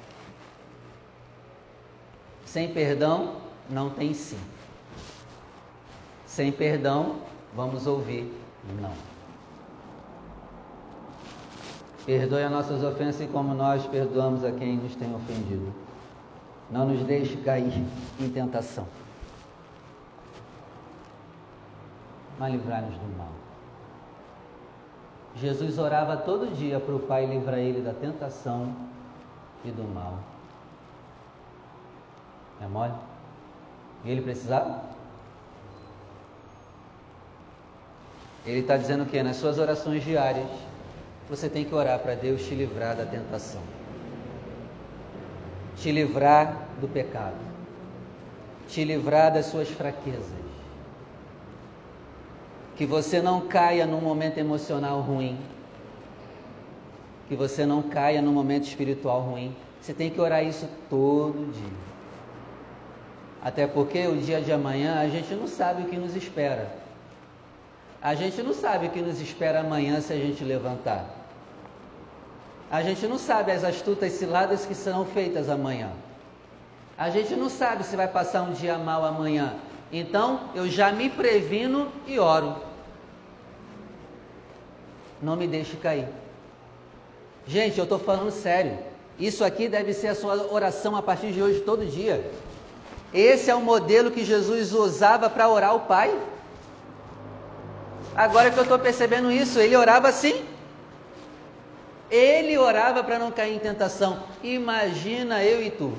Sem 2.48 2.72
perdão, 2.72 3.34
não 3.68 3.90
tem 3.90 4.14
sim. 4.14 4.40
Sem 6.24 6.50
perdão, 6.50 7.16
vamos 7.54 7.86
ouvir 7.86 8.32
não. 8.80 8.94
Perdoe 12.06 12.42
as 12.42 12.50
nossas 12.50 12.82
ofensas 12.82 13.30
como 13.30 13.52
nós 13.52 13.84
perdoamos 13.88 14.42
a 14.44 14.50
quem 14.50 14.78
nos 14.78 14.96
tem 14.96 15.14
ofendido. 15.14 15.74
Não 16.70 16.88
nos 16.88 17.02
deixe 17.04 17.36
cair 17.36 17.84
em 18.18 18.30
tentação. 18.30 18.86
Mas 22.38 22.50
livrai-nos 22.50 22.96
do 22.96 23.18
mal. 23.18 23.32
Jesus 25.36 25.78
orava 25.78 26.16
todo 26.16 26.56
dia 26.56 26.80
para 26.80 26.94
o 26.94 27.00
Pai 27.00 27.26
livrar 27.26 27.58
ele 27.58 27.82
da 27.82 27.92
tentação 27.92 28.74
e 29.66 29.70
do 29.70 29.84
mal. 29.84 30.37
É 32.62 32.66
mole? 32.66 32.92
E 34.04 34.10
ele 34.10 34.22
precisava? 34.22 34.82
Ele 38.46 38.60
está 38.60 38.76
dizendo 38.76 39.04
que? 39.06 39.22
Nas 39.22 39.36
suas 39.36 39.58
orações 39.58 40.02
diárias, 40.02 40.48
você 41.28 41.48
tem 41.48 41.64
que 41.64 41.74
orar 41.74 41.98
para 41.98 42.14
Deus 42.14 42.42
te 42.42 42.54
livrar 42.54 42.96
da 42.96 43.04
tentação, 43.04 43.60
te 45.76 45.92
livrar 45.92 46.68
do 46.80 46.88
pecado, 46.88 47.36
te 48.68 48.84
livrar 48.84 49.32
das 49.32 49.46
suas 49.46 49.68
fraquezas. 49.68 50.48
Que 52.76 52.86
você 52.86 53.20
não 53.20 53.42
caia 53.42 53.84
num 53.84 54.00
momento 54.00 54.38
emocional 54.38 55.00
ruim, 55.00 55.36
que 57.28 57.36
você 57.36 57.66
não 57.66 57.82
caia 57.82 58.22
num 58.22 58.32
momento 58.32 58.64
espiritual 58.64 59.20
ruim. 59.20 59.54
Você 59.82 59.92
tem 59.92 60.10
que 60.10 60.20
orar 60.20 60.44
isso 60.44 60.66
todo 60.88 61.52
dia. 61.52 61.97
Até 63.42 63.66
porque 63.66 64.06
o 64.06 64.16
dia 64.16 64.40
de 64.40 64.52
amanhã 64.52 65.00
a 65.00 65.08
gente 65.08 65.34
não 65.34 65.46
sabe 65.46 65.82
o 65.82 65.86
que 65.86 65.96
nos 65.96 66.16
espera. 66.16 66.68
A 68.02 68.14
gente 68.14 68.42
não 68.42 68.52
sabe 68.52 68.86
o 68.86 68.90
que 68.90 69.00
nos 69.00 69.20
espera 69.20 69.60
amanhã 69.60 70.00
se 70.00 70.12
a 70.12 70.16
gente 70.16 70.44
levantar. 70.44 71.04
A 72.70 72.82
gente 72.82 73.06
não 73.06 73.18
sabe 73.18 73.50
as 73.50 73.64
astutas 73.64 74.12
ciladas 74.12 74.66
que 74.66 74.74
serão 74.74 75.04
feitas 75.04 75.48
amanhã. 75.48 75.90
A 76.96 77.10
gente 77.10 77.34
não 77.34 77.48
sabe 77.48 77.84
se 77.84 77.96
vai 77.96 78.08
passar 78.08 78.42
um 78.42 78.52
dia 78.52 78.76
mal 78.76 79.04
amanhã. 79.04 79.54
Então 79.92 80.50
eu 80.54 80.68
já 80.68 80.92
me 80.92 81.08
previno 81.08 81.90
e 82.06 82.18
oro. 82.18 82.56
Não 85.22 85.36
me 85.36 85.46
deixe 85.46 85.76
cair. 85.76 86.08
Gente, 87.46 87.78
eu 87.78 87.84
estou 87.84 87.98
falando 87.98 88.30
sério. 88.30 88.78
Isso 89.18 89.42
aqui 89.42 89.68
deve 89.68 89.92
ser 89.94 90.08
a 90.08 90.14
sua 90.14 90.52
oração 90.52 90.94
a 90.94 91.02
partir 91.02 91.32
de 91.32 91.42
hoje, 91.42 91.60
todo 91.60 91.84
dia. 91.86 92.30
Esse 93.12 93.50
é 93.50 93.54
o 93.54 93.60
modelo 93.60 94.10
que 94.10 94.24
Jesus 94.24 94.72
usava 94.72 95.30
para 95.30 95.48
orar 95.48 95.70
ao 95.70 95.80
Pai. 95.80 96.14
Agora 98.14 98.50
que 98.50 98.58
eu 98.58 98.62
estou 98.62 98.78
percebendo 98.78 99.30
isso, 99.30 99.58
ele 99.58 99.76
orava 99.76 100.08
assim. 100.08 100.44
Ele 102.10 102.56
orava 102.58 103.02
para 103.04 103.18
não 103.18 103.30
cair 103.30 103.54
em 103.54 103.58
tentação. 103.58 104.24
Imagina 104.42 105.42
eu 105.42 105.62
e 105.62 105.70
tu. 105.70 105.92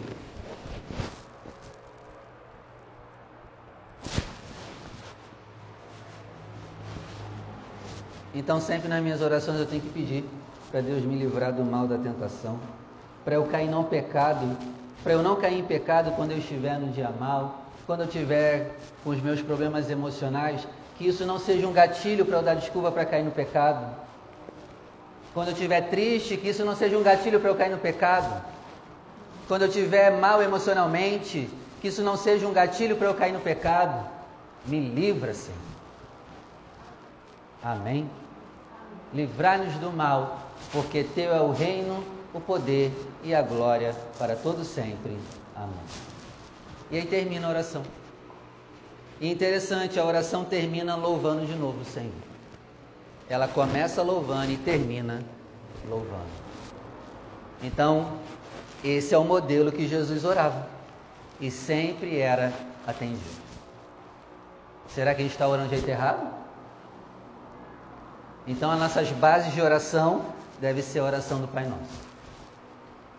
Então, 8.34 8.62
sempre 8.62 8.88
nas 8.88 9.01
minhas 9.01 9.22
orações 9.22 9.60
eu 9.60 9.66
tenho 9.66 9.82
que 9.82 9.89
pedir 9.89 10.24
para 10.70 10.82
Deus 10.82 11.04
me 11.04 11.16
livrar 11.16 11.51
do 11.51 11.63
mal 11.66 11.88
da 11.88 11.98
tentação, 11.98 12.60
para 13.25 13.36
eu 13.36 13.46
cair 13.46 13.68
não 13.68 13.84
pecado 13.84 14.56
para 15.03 15.13
eu 15.13 15.24
não 15.24 15.36
cair 15.36 15.60
em 15.60 15.63
pecado 15.63 16.12
quando 16.15 16.32
eu 16.32 16.38
estiver 16.38 16.77
no 16.77 16.91
dia 16.91 17.10
mal, 17.20 17.63
quando 17.86 18.01
eu 18.01 18.08
tiver 18.08 18.75
com 19.03 19.12
os 19.12 19.22
meus 19.22 19.41
problemas 19.41 19.89
emocionais, 19.89 20.68
que 20.98 21.08
isso 21.08 21.25
não 21.25 21.39
seja 21.39 21.65
um 21.65 21.72
gatilho 21.72 22.25
para 22.25 22.38
eu 22.38 22.44
dar 22.44 22.56
desculpa 22.56 22.91
para 22.91 23.06
cair 23.06 23.24
no 23.24 23.32
pecado. 23.32 23.86
Quando 25.34 25.48
eu 25.48 25.53
estiver 25.53 25.89
triste, 25.89 26.36
que 26.38 26.50
isso 26.50 26.65
não 26.65 26.75
seja 26.75 26.98
um 26.98 27.03
gatilho 27.03 27.39
para 27.39 27.50
eu 27.50 27.56
cair 27.56 27.72
no 27.72 27.77
pecado. 27.77 28.44
Quando 29.48 29.63
eu 29.63 29.68
estiver 29.70 30.12
mal 30.12 30.44
emocionalmente, 30.44 31.50
que 31.79 31.88
isso 31.88 32.01
não 32.01 32.18
seja 32.18 32.46
um 32.46 32.53
gatilho 32.53 32.98
para 32.98 33.08
eu 33.08 33.13
cair 33.13 33.32
no 33.32 33.39
pecado. 33.39 34.06
Me 34.65 34.79
livra, 34.79 35.34
Senhor. 35.34 35.58
Amém? 37.63 38.10
Livrar-nos 39.13 39.74
do 39.75 39.91
mal, 39.91 40.39
porque 40.72 41.03
Teu 41.03 41.34
é 41.34 41.41
o 41.41 41.51
reino, 41.51 42.03
o 42.33 42.39
poder 42.39 42.91
e 43.24 43.33
a 43.33 43.41
glória 43.41 43.95
para 44.17 44.36
todo 44.36 44.63
sempre. 44.63 45.17
Amém. 45.55 45.74
E 46.91 46.98
aí 46.98 47.05
termina 47.05 47.48
a 47.48 47.50
oração. 47.50 47.83
E 49.19 49.29
interessante, 49.29 50.00
a 50.00 50.05
oração 50.05 50.45
termina 50.45 50.95
louvando 50.95 51.45
de 51.45 51.55
novo 51.55 51.81
o 51.81 51.86
Senhor. 51.86 52.13
Ela 53.29 53.48
começa 53.48 54.01
louvando 54.01 54.51
e 54.51 54.57
termina 54.57 55.24
louvando. 55.88 56.29
Então, 57.62 58.13
esse 58.83 59.13
é 59.13 59.17
o 59.17 59.24
modelo 59.24 59.71
que 59.71 59.88
Jesus 59.88 60.24
orava 60.24 60.67
e 61.39 61.51
sempre 61.51 62.17
era 62.17 62.53
atendido. 62.88 63.39
Será 64.88 65.13
que 65.13 65.21
a 65.21 65.24
gente 65.24 65.33
está 65.33 65.48
orando 65.48 65.69
de 65.69 65.75
jeito 65.75 65.89
errado? 65.89 66.27
Então, 68.48 68.71
as 68.71 68.79
nossas 68.79 69.12
bases 69.12 69.53
de 69.53 69.62
oração 69.62 70.25
deve 70.59 70.81
ser 70.81 71.00
a 71.00 71.03
oração 71.03 71.39
do 71.39 71.48
Pai 71.48 71.65
Nosso. 71.65 72.09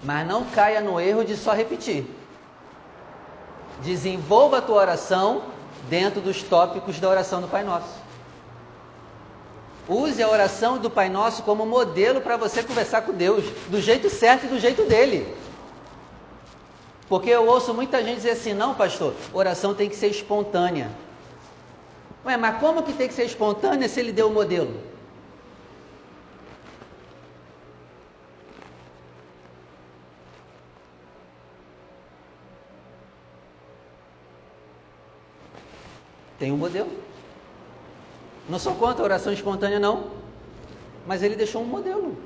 Mas 0.02 0.26
não 0.26 0.45
caia 0.45 0.80
no 0.80 1.00
erro 1.00 1.25
de 1.25 1.37
só 1.37 1.52
repetir. 1.52 2.07
Desenvolva 3.83 4.59
a 4.59 4.62
tua 4.62 4.76
oração 4.76 5.42
dentro 5.88 6.21
dos 6.21 6.42
tópicos 6.42 6.99
da 6.99 7.09
oração 7.09 7.40
do 7.40 7.49
Pai 7.49 7.64
Nosso. 7.64 8.00
Use 9.88 10.23
a 10.23 10.28
oração 10.28 10.78
do 10.78 10.88
Pai 10.88 11.09
Nosso 11.09 11.42
como 11.42 11.66
modelo 11.66 12.21
para 12.21 12.37
você 12.37 12.62
conversar 12.62 13.02
com 13.02 13.12
Deus, 13.12 13.45
do 13.69 13.80
jeito 13.80 14.09
certo 14.09 14.47
e 14.47 14.49
do 14.49 14.59
jeito 14.59 14.85
dele. 14.85 15.37
Porque 17.09 17.28
eu 17.28 17.47
ouço 17.47 17.75
muita 17.75 18.02
gente 18.04 18.16
dizer 18.16 18.30
assim: 18.30 18.54
não, 18.54 18.75
pastor, 18.75 19.14
oração 19.33 19.75
tem 19.75 19.88
que 19.88 19.97
ser 19.97 20.07
espontânea. 20.07 20.90
Ué, 22.25 22.37
mas 22.37 22.61
como 22.61 22.83
que 22.83 22.92
tem 22.92 23.09
que 23.09 23.14
ser 23.14 23.25
espontânea 23.25 23.88
se 23.88 23.99
ele 23.99 24.12
deu 24.12 24.28
o 24.28 24.33
modelo? 24.33 24.89
Tem 36.40 36.50
um 36.50 36.56
modelo. 36.56 36.88
Não 38.49 38.59
sou 38.59 38.75
contra 38.75 39.02
a 39.02 39.04
oração 39.04 39.30
espontânea, 39.32 39.78
não. 39.78 40.06
Mas 41.06 41.23
ele 41.23 41.37
deixou 41.37 41.62
um 41.62 41.66
modelo. 41.66 42.16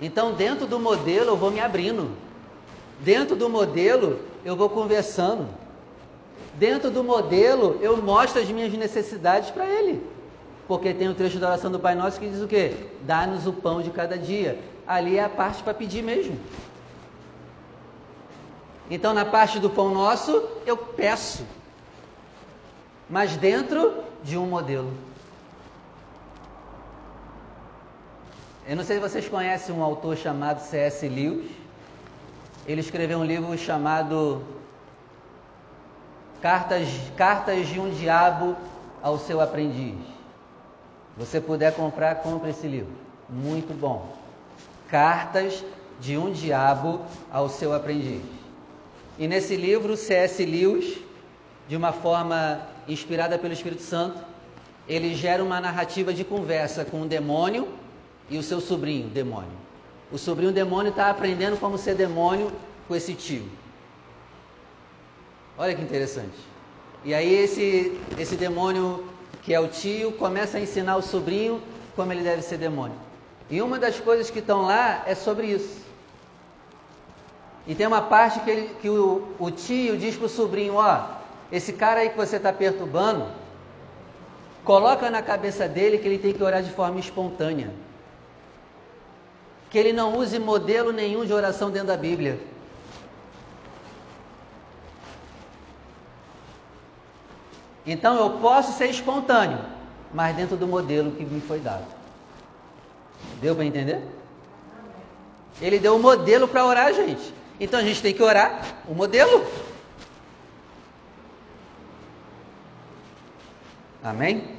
Então, 0.00 0.32
dentro 0.32 0.66
do 0.66 0.80
modelo, 0.80 1.30
eu 1.32 1.36
vou 1.36 1.50
me 1.50 1.60
abrindo. 1.60 2.10
Dentro 3.00 3.36
do 3.36 3.48
modelo, 3.50 4.20
eu 4.42 4.56
vou 4.56 4.70
conversando. 4.70 5.46
Dentro 6.54 6.90
do 6.90 7.04
modelo, 7.04 7.78
eu 7.82 7.98
mostro 7.98 8.40
as 8.40 8.48
minhas 8.48 8.72
necessidades 8.72 9.50
para 9.50 9.66
ele. 9.66 10.02
Porque 10.66 10.94
tem 10.94 11.08
o 11.08 11.14
trecho 11.14 11.38
da 11.38 11.48
oração 11.48 11.70
do 11.70 11.78
Pai 11.78 11.94
Nosso 11.94 12.18
que 12.18 12.28
diz 12.28 12.40
o 12.40 12.48
quê? 12.48 12.74
Dá-nos 13.02 13.46
o 13.46 13.52
pão 13.52 13.82
de 13.82 13.90
cada 13.90 14.16
dia. 14.16 14.58
Ali 14.86 15.18
é 15.18 15.24
a 15.24 15.28
parte 15.28 15.62
para 15.62 15.74
pedir 15.74 16.02
mesmo. 16.02 16.38
Então, 18.90 19.12
na 19.12 19.24
parte 19.24 19.58
do 19.58 19.68
pão 19.68 19.90
nosso, 19.92 20.42
eu 20.64 20.76
peço. 20.76 21.44
mas 23.08 23.36
dentro 23.36 24.04
de 24.22 24.36
um 24.36 24.46
modelo. 24.46 24.92
Eu 28.66 28.76
não 28.76 28.84
sei 28.84 28.96
se 28.96 29.02
vocês 29.02 29.26
conhecem 29.26 29.74
um 29.74 29.82
autor 29.82 30.16
chamado 30.16 30.60
C.S. 30.60 31.08
Lewis. 31.08 31.50
Ele 32.66 32.82
escreveu 32.82 33.18
um 33.18 33.24
livro 33.24 33.56
chamado 33.56 34.44
Cartas, 36.42 36.86
Cartas 37.16 37.66
de 37.66 37.80
um 37.80 37.88
Diabo 37.88 38.54
ao 39.02 39.18
Seu 39.18 39.40
Aprendiz. 39.40 39.96
Se 41.14 41.24
você 41.24 41.40
puder 41.40 41.74
comprar, 41.74 42.16
compre 42.16 42.50
esse 42.50 42.66
livro. 42.66 42.92
Muito 43.26 43.72
bom. 43.72 44.14
Cartas 44.88 45.64
de 45.98 46.18
um 46.18 46.30
Diabo 46.30 47.00
ao 47.32 47.48
Seu 47.48 47.72
Aprendiz. 47.72 48.37
E 49.18 49.26
nesse 49.26 49.56
livro, 49.56 49.96
C.S. 49.96 50.44
Lewis, 50.44 50.98
de 51.68 51.76
uma 51.76 51.92
forma 51.92 52.62
inspirada 52.86 53.36
pelo 53.36 53.52
Espírito 53.52 53.82
Santo, 53.82 54.18
ele 54.88 55.14
gera 55.14 55.42
uma 55.42 55.60
narrativa 55.60 56.14
de 56.14 56.24
conversa 56.24 56.84
com 56.84 57.02
o 57.02 57.06
demônio 57.06 57.68
e 58.30 58.38
o 58.38 58.42
seu 58.42 58.60
sobrinho, 58.60 59.08
demônio. 59.08 59.50
O 60.12 60.16
sobrinho 60.16 60.52
demônio 60.52 60.90
está 60.90 61.10
aprendendo 61.10 61.58
como 61.58 61.76
ser 61.76 61.94
demônio 61.94 62.52
com 62.86 62.94
esse 62.94 63.12
tio. 63.12 63.46
Olha 65.58 65.74
que 65.74 65.82
interessante. 65.82 66.38
E 67.04 67.12
aí 67.12 67.34
esse, 67.34 68.00
esse 68.16 68.36
demônio 68.36 69.04
que 69.42 69.52
é 69.52 69.58
o 69.58 69.66
tio 69.66 70.12
começa 70.12 70.58
a 70.58 70.60
ensinar 70.60 70.96
o 70.96 71.02
sobrinho 71.02 71.60
como 71.96 72.12
ele 72.12 72.22
deve 72.22 72.42
ser 72.42 72.56
demônio. 72.56 72.96
E 73.50 73.60
uma 73.60 73.78
das 73.78 73.98
coisas 73.98 74.30
que 74.30 74.38
estão 74.38 74.62
lá 74.62 75.02
é 75.06 75.14
sobre 75.14 75.48
isso. 75.48 75.87
E 77.68 77.74
tem 77.74 77.86
uma 77.86 78.02
parte 78.02 78.40
que, 78.40 78.50
ele, 78.50 78.74
que 78.80 78.88
o, 78.88 79.28
o 79.38 79.50
tio 79.50 79.96
diz 79.96 80.16
para 80.16 80.26
o 80.26 80.28
sobrinho, 80.28 80.74
ó, 80.74 81.04
esse 81.52 81.72
cara 81.72 82.00
aí 82.00 82.10
que 82.10 82.16
você 82.16 82.36
está 82.36 82.52
perturbando, 82.52 83.26
coloca 84.64 85.08
na 85.08 85.22
cabeça 85.22 85.68
dele 85.68 85.98
que 85.98 86.08
ele 86.08 86.18
tem 86.18 86.32
que 86.32 86.42
orar 86.42 86.62
de 86.62 86.72
forma 86.72 86.98
espontânea 86.98 87.70
que 89.70 89.78
ele 89.78 89.92
não 89.92 90.16
use 90.16 90.38
modelo 90.38 90.92
nenhum 90.92 91.24
de 91.24 91.32
oração 91.32 91.70
dentro 91.70 91.88
da 91.88 91.96
Bíblia. 91.96 92.40
Então 97.86 98.16
eu 98.16 98.38
posso 98.38 98.72
ser 98.72 98.88
espontâneo, 98.88 99.58
mas 100.12 100.36
dentro 100.36 100.56
do 100.56 100.66
modelo 100.66 101.12
que 101.12 101.24
me 101.24 101.40
foi 101.40 101.58
dado. 101.60 101.86
Deu 103.40 103.54
para 103.54 103.64
entender? 103.64 104.02
Ele 105.60 105.78
deu 105.78 105.94
o 105.94 105.96
um 105.96 106.02
modelo 106.02 106.46
para 106.46 106.64
orar 106.64 106.92
gente. 106.94 107.34
Então 107.60 107.80
a 107.80 107.82
gente 107.82 108.00
tem 108.00 108.14
que 108.14 108.22
orar 108.22 108.60
o 108.86 108.94
modelo. 108.94 109.44
Amém? 114.02 114.56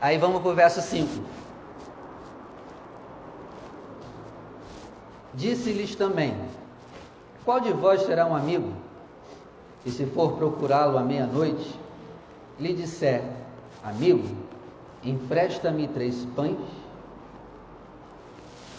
Aí 0.00 0.16
vamos 0.16 0.40
para 0.40 0.50
o 0.50 0.54
verso 0.54 0.80
5. 0.80 1.08
Disse-lhes 5.34 5.94
também: 5.94 6.34
Qual 7.44 7.60
de 7.60 7.72
vós 7.72 8.02
será 8.02 8.26
um 8.26 8.34
amigo? 8.34 8.72
E 9.84 9.90
se 9.90 10.06
for 10.06 10.32
procurá-lo 10.32 10.96
à 10.98 11.02
meia-noite, 11.02 11.78
lhe 12.58 12.72
disser: 12.72 13.22
Amigo, 13.84 14.36
empresta-me 15.04 15.86
três 15.88 16.26
pães? 16.34 16.56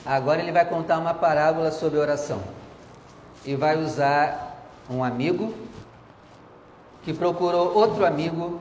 Agora 0.05 0.41
ele 0.41 0.51
vai 0.51 0.65
contar 0.65 0.97
uma 0.97 1.13
parábola 1.13 1.71
sobre 1.71 1.99
oração. 1.99 2.41
E 3.45 3.55
vai 3.55 3.77
usar 3.77 4.65
um 4.89 5.03
amigo 5.03 5.53
que 7.03 7.13
procurou 7.13 7.73
outro 7.75 8.05
amigo 8.05 8.59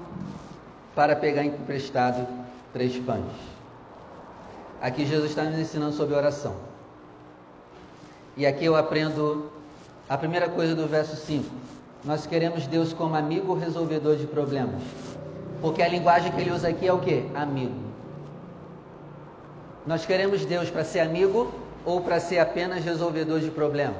para 0.95 1.17
pegar 1.17 1.45
emprestado 1.45 2.27
três 2.73 2.97
pães. 2.99 3.25
Aqui 4.81 5.05
Jesus 5.05 5.31
está 5.31 5.43
nos 5.43 5.59
ensinando 5.59 5.93
sobre 5.93 6.15
oração. 6.15 6.55
E 8.37 8.47
aqui 8.47 8.65
eu 8.65 8.77
aprendo 8.77 9.51
a 10.09 10.17
primeira 10.17 10.49
coisa 10.49 10.75
do 10.75 10.87
verso 10.87 11.17
5. 11.17 11.45
Nós 12.05 12.27
queremos 12.27 12.67
Deus 12.67 12.93
como 12.93 13.17
amigo 13.17 13.55
resolvedor 13.55 14.17
de 14.17 14.27
problemas. 14.27 14.81
Porque 15.61 15.83
a 15.83 15.89
linguagem 15.89 16.31
que 16.31 16.41
ele 16.41 16.53
usa 16.53 16.69
aqui 16.69 16.87
é 16.87 16.93
o 16.93 17.01
que? 17.01 17.29
Amigo. 17.35 17.88
Nós 19.89 20.05
queremos 20.05 20.45
Deus 20.45 20.69
para 20.69 20.85
ser 20.85 21.01
amigo 21.01 21.51
ou 21.83 22.03
para 22.03 22.21
ser 22.21 22.39
apenas 22.39 22.85
resolvedor 22.85 23.41
de 23.41 23.51
problemas? 23.51 23.97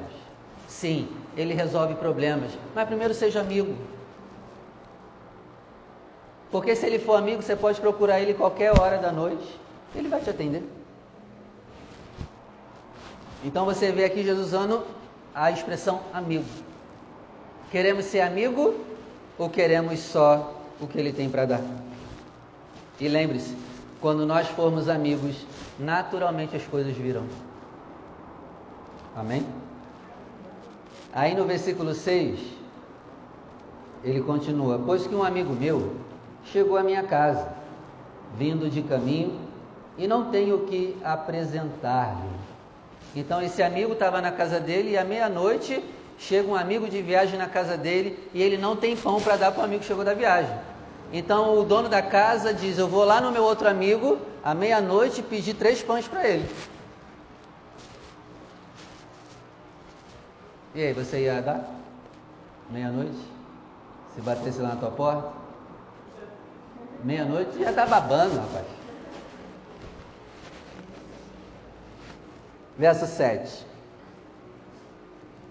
Sim, 0.67 1.09
ele 1.35 1.55
resolve 1.55 1.95
problemas, 1.95 2.51
mas 2.75 2.87
primeiro 2.87 3.11
seja 3.11 3.41
amigo. 3.41 3.75
Porque 6.51 6.75
se 6.75 6.85
ele 6.85 6.99
for 6.99 7.15
amigo, 7.15 7.41
você 7.41 7.55
pode 7.55 7.81
procurar 7.81 8.19
ele 8.19 8.35
qualquer 8.35 8.79
hora 8.79 8.99
da 8.99 9.11
noite, 9.11 9.59
ele 9.95 10.07
vai 10.07 10.21
te 10.21 10.29
atender. 10.29 10.61
Então 13.43 13.65
você 13.65 13.91
vê 13.91 14.05
aqui 14.05 14.21
Jesus 14.21 14.49
usando 14.49 14.85
a 15.33 15.49
expressão 15.49 16.01
amigo. 16.13 16.45
Queremos 17.71 18.05
ser 18.05 18.21
amigo 18.21 18.75
ou 19.39 19.49
queremos 19.49 19.99
só 20.01 20.53
o 20.79 20.85
que 20.85 20.99
ele 20.99 21.11
tem 21.11 21.31
para 21.31 21.45
dar? 21.45 21.63
E 22.99 23.07
lembre-se, 23.07 23.68
quando 24.01 24.25
nós 24.25 24.47
formos 24.47 24.87
amigos, 24.87 25.45
naturalmente 25.77 26.55
as 26.55 26.63
coisas 26.63 26.95
virão. 26.95 27.25
Amém? 29.15 29.45
Aí 31.11 31.35
no 31.35 31.45
versículo 31.45 31.93
6, 31.93 32.39
ele 34.03 34.21
continua: 34.21 34.81
Pois 34.85 35.05
que 35.05 35.15
um 35.15 35.23
amigo 35.23 35.53
meu 35.53 35.95
chegou 36.45 36.77
à 36.77 36.83
minha 36.83 37.03
casa, 37.03 37.49
vindo 38.37 38.69
de 38.69 38.81
caminho, 38.81 39.37
e 39.97 40.07
não 40.07 40.29
tenho 40.31 40.55
o 40.55 40.65
que 40.65 40.95
apresentar-lhe. 41.03 42.29
Então 43.15 43.41
esse 43.41 43.61
amigo 43.61 43.93
estava 43.93 44.21
na 44.21 44.31
casa 44.31 44.59
dele 44.59 44.91
e 44.91 44.97
à 44.97 45.03
meia-noite 45.03 45.83
chega 46.17 46.47
um 46.47 46.55
amigo 46.55 46.87
de 46.87 47.01
viagem 47.01 47.37
na 47.37 47.47
casa 47.47 47.75
dele 47.75 48.17
e 48.33 48.41
ele 48.41 48.57
não 48.57 48.75
tem 48.75 48.95
pão 48.95 49.19
para 49.19 49.35
dar 49.35 49.51
para 49.51 49.61
o 49.61 49.63
amigo 49.65 49.81
que 49.81 49.87
chegou 49.87 50.05
da 50.05 50.13
viagem. 50.13 50.55
Então 51.11 51.57
o 51.59 51.63
dono 51.63 51.89
da 51.89 52.01
casa 52.01 52.53
diz: 52.53 52.77
Eu 52.77 52.87
vou 52.87 53.03
lá 53.03 53.19
no 53.19 53.31
meu 53.31 53.43
outro 53.43 53.67
amigo 53.67 54.19
à 54.43 54.53
meia-noite 54.53 55.21
pedir 55.21 55.55
três 55.55 55.81
pães 55.81 56.07
para 56.07 56.27
ele. 56.27 56.49
E 60.75 60.83
aí, 60.83 60.93
você 60.93 61.23
ia 61.23 61.41
dar? 61.41 61.67
Meia-noite? 62.69 63.17
Se 64.13 64.21
batesse 64.21 64.59
lá 64.61 64.69
na 64.69 64.75
tua 64.75 64.91
porta? 64.91 65.31
Meia-noite 67.03 67.57
ia 67.57 67.69
estar 67.69 67.85
tá 67.85 67.89
babando, 67.89 68.35
rapaz. 68.35 68.79
verso 72.79 73.05
7. 73.05 73.67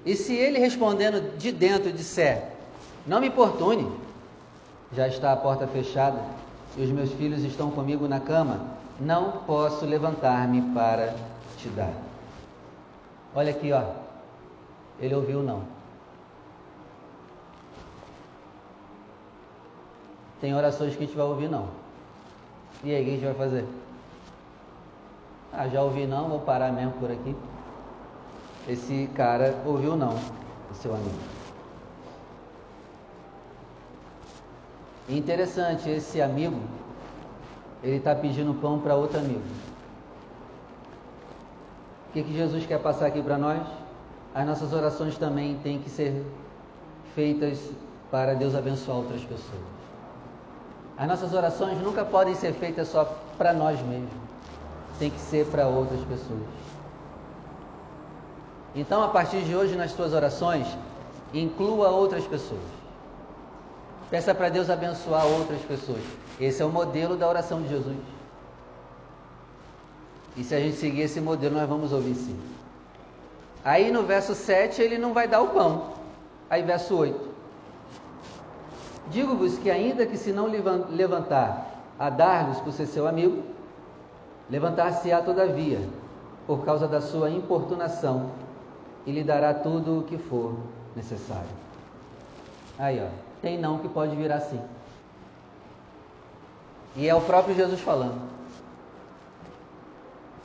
E 0.06 0.16
se 0.16 0.34
ele 0.34 0.58
respondendo 0.58 1.36
de 1.36 1.52
dentro 1.52 1.92
disser: 1.92 2.42
Não 3.06 3.20
me 3.20 3.28
importune, 3.28 3.92
já 4.92 5.06
está 5.06 5.32
a 5.32 5.36
porta 5.36 5.66
fechada 5.66 6.18
e 6.76 6.82
os 6.82 6.90
meus 6.90 7.12
filhos 7.12 7.42
estão 7.44 7.70
comigo 7.70 8.08
na 8.08 8.20
cama, 8.20 8.60
não 9.00 9.32
posso 9.46 9.84
levantar-me 9.84 10.62
para 10.74 11.14
te 11.56 11.68
dar. 11.68 11.92
Olha 13.34 13.50
aqui, 13.50 13.72
ó. 13.72 13.82
Ele 15.00 15.14
ouviu 15.14 15.42
não. 15.42 15.62
Tem 20.40 20.54
orações 20.54 20.94
que 20.94 21.02
a 21.02 21.06
gente 21.06 21.16
vai 21.16 21.26
ouvir 21.26 21.48
não. 21.48 21.68
E 22.84 22.94
aí, 22.94 23.02
o 23.02 23.04
que 23.04 23.10
a 23.10 23.14
gente 23.14 23.24
vai 23.24 23.34
fazer? 23.34 23.66
Ah, 25.52 25.66
já 25.68 25.82
ouvi 25.82 26.06
não, 26.06 26.28
vou 26.28 26.40
parar 26.40 26.72
mesmo 26.72 26.92
por 26.92 27.10
aqui. 27.10 27.34
Esse 28.68 29.08
cara 29.14 29.56
ouviu 29.64 29.96
não, 29.96 30.14
o 30.70 30.74
seu 30.74 30.94
amigo. 30.94 31.37
Interessante, 35.08 35.88
esse 35.88 36.20
amigo, 36.20 36.60
ele 37.82 37.96
está 37.96 38.14
pedindo 38.14 38.52
pão 38.60 38.78
para 38.78 38.94
outro 38.94 39.18
amigo. 39.18 39.42
O 42.08 42.12
que, 42.12 42.22
que 42.22 42.32
Jesus 42.32 42.66
quer 42.66 42.80
passar 42.80 43.06
aqui 43.06 43.22
para 43.22 43.38
nós? 43.38 43.62
As 44.34 44.46
nossas 44.46 44.72
orações 44.72 45.16
também 45.16 45.58
têm 45.62 45.78
que 45.78 45.88
ser 45.88 46.24
feitas 47.14 47.58
para 48.10 48.34
Deus 48.34 48.54
abençoar 48.54 48.98
outras 48.98 49.22
pessoas. 49.22 49.62
As 50.96 51.06
nossas 51.06 51.32
orações 51.32 51.80
nunca 51.80 52.04
podem 52.04 52.34
ser 52.34 52.52
feitas 52.52 52.88
só 52.88 53.04
para 53.36 53.52
nós 53.52 53.80
mesmos 53.82 54.28
tem 54.98 55.10
que 55.10 55.20
ser 55.20 55.46
para 55.46 55.66
outras 55.66 56.00
pessoas. 56.00 56.48
Então, 58.74 59.02
a 59.02 59.08
partir 59.08 59.42
de 59.42 59.54
hoje, 59.56 59.76
nas 59.76 59.92
suas 59.92 60.12
orações, 60.12 60.66
inclua 61.32 61.88
outras 61.88 62.24
pessoas. 62.24 62.77
Peça 64.10 64.34
para 64.34 64.48
Deus 64.48 64.70
abençoar 64.70 65.26
outras 65.26 65.60
pessoas. 65.62 66.02
Esse 66.40 66.62
é 66.62 66.64
o 66.64 66.70
modelo 66.70 67.16
da 67.16 67.28
oração 67.28 67.60
de 67.60 67.68
Jesus. 67.68 67.96
E 70.36 70.44
se 70.44 70.54
a 70.54 70.60
gente 70.60 70.76
seguir 70.76 71.02
esse 71.02 71.20
modelo, 71.20 71.56
nós 71.56 71.68
vamos 71.68 71.92
ouvir 71.92 72.14
sim. 72.14 72.38
Aí 73.64 73.90
no 73.90 74.04
verso 74.04 74.34
7 74.34 74.80
ele 74.80 74.96
não 74.96 75.12
vai 75.12 75.28
dar 75.28 75.42
o 75.42 75.48
pão. 75.48 75.94
Aí 76.48 76.62
verso 76.62 76.96
8. 76.96 77.28
Digo-vos 79.10 79.58
que, 79.58 79.70
ainda 79.70 80.06
que 80.06 80.16
se 80.16 80.32
não 80.32 80.46
levantar 80.46 81.82
a 81.98 82.08
dar-lhes 82.08 82.60
por 82.60 82.72
ser 82.72 82.86
seu 82.86 83.06
amigo, 83.06 83.42
levantar-se-á 84.48 85.20
todavia, 85.22 85.80
por 86.46 86.64
causa 86.64 86.86
da 86.86 87.00
sua 87.00 87.30
importunação, 87.30 88.30
e 89.04 89.12
lhe 89.12 89.24
dará 89.24 89.52
tudo 89.52 90.00
o 90.00 90.02
que 90.02 90.16
for 90.16 90.54
necessário. 90.94 91.48
Aí, 92.78 93.02
ó, 93.02 93.08
tem 93.42 93.58
não 93.58 93.78
que 93.78 93.88
pode 93.88 94.14
vir 94.14 94.30
assim. 94.30 94.60
E 96.94 97.08
é 97.08 97.14
o 97.14 97.20
próprio 97.20 97.54
Jesus 97.54 97.80
falando. 97.80 98.20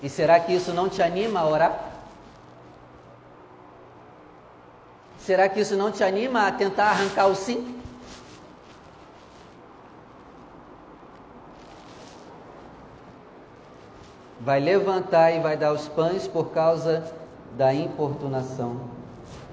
E 0.01 0.09
será 0.09 0.39
que 0.39 0.53
isso 0.53 0.73
não 0.73 0.89
te 0.89 1.01
anima 1.01 1.39
a 1.39 1.47
orar? 1.47 1.91
Será 5.19 5.47
que 5.47 5.61
isso 5.61 5.77
não 5.77 5.91
te 5.91 6.03
anima 6.03 6.47
a 6.47 6.51
tentar 6.51 6.89
arrancar 6.89 7.27
o 7.27 7.35
sim? 7.35 7.81
Vai 14.41 14.59
levantar 14.59 15.31
e 15.31 15.39
vai 15.39 15.55
dar 15.55 15.71
os 15.71 15.87
pães 15.87 16.27
por 16.27 16.51
causa 16.51 17.09
da 17.55 17.73
importunação. 17.73 19.02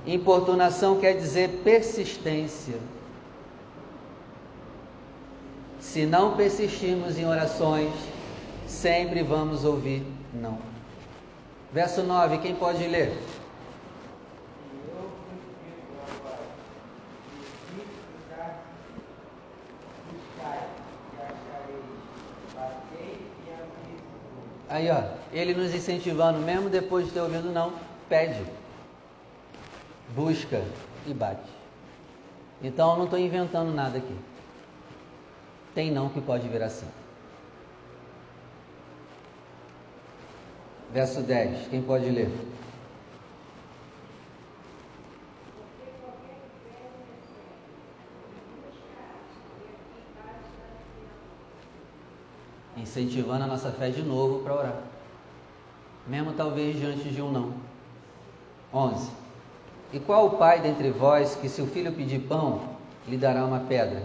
Importunação 0.06 0.98
quer 0.98 1.16
dizer 1.16 1.60
persistência. 1.62 2.78
Se 5.78 6.06
não 6.06 6.36
persistirmos 6.36 7.18
em 7.18 7.26
orações, 7.26 7.92
sempre 8.66 9.22
vamos 9.22 9.64
ouvir 9.64 10.06
não. 10.32 10.58
Verso 11.72 12.02
9, 12.02 12.38
quem 12.38 12.54
pode 12.54 12.86
ler? 12.86 13.16
Aí, 24.68 24.88
ó, 24.88 25.02
ele 25.32 25.52
nos 25.52 25.74
incentivando, 25.74 26.38
mesmo 26.38 26.70
depois 26.70 27.06
de 27.06 27.10
ter 27.10 27.20
ouvido 27.20 27.50
não, 27.50 27.72
pede, 28.08 28.40
busca 30.14 30.62
e 31.06 31.14
bate. 31.14 31.50
Então, 32.62 32.92
eu 32.92 32.96
não 32.98 33.04
estou 33.04 33.18
inventando 33.18 33.72
nada 33.72 33.98
aqui. 33.98 34.16
Tem 35.74 35.90
não 35.90 36.08
que 36.08 36.20
pode 36.20 36.48
vir 36.48 36.62
assim. 36.62 36.86
Verso 40.92 41.22
10, 41.22 41.68
quem 41.68 41.82
pode 41.82 42.10
ler? 42.10 42.30
incentivando 52.90 53.44
a 53.44 53.46
nossa 53.46 53.70
fé 53.70 53.90
de 53.90 54.02
novo 54.02 54.42
para 54.42 54.54
orar. 54.54 54.82
Mesmo 56.06 56.32
talvez 56.32 56.76
diante 56.76 57.08
de 57.08 57.22
um 57.22 57.30
não. 57.30 57.54
11. 58.72 59.19
E 59.92 59.98
qual 59.98 60.26
o 60.26 60.30
pai 60.30 60.60
dentre 60.60 60.90
vós 60.90 61.34
que, 61.34 61.48
se 61.48 61.60
o 61.60 61.66
filho 61.66 61.92
pedir 61.92 62.20
pão, 62.20 62.60
lhe 63.08 63.16
dará 63.16 63.44
uma 63.44 63.60
pedra? 63.60 64.02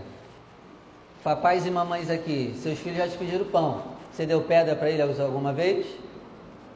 Papais 1.23 1.65
e 1.65 1.71
mamães 1.71 2.09
aqui, 2.09 2.55
seus 2.57 2.79
filhos 2.79 2.97
já 2.97 3.07
te 3.07 3.17
pediram 3.17 3.45
pão. 3.45 3.83
Você 4.11 4.25
deu 4.25 4.41
pedra 4.41 4.75
para 4.75 4.89
ele 4.89 5.01
alguma 5.01 5.51
vez? 5.51 5.85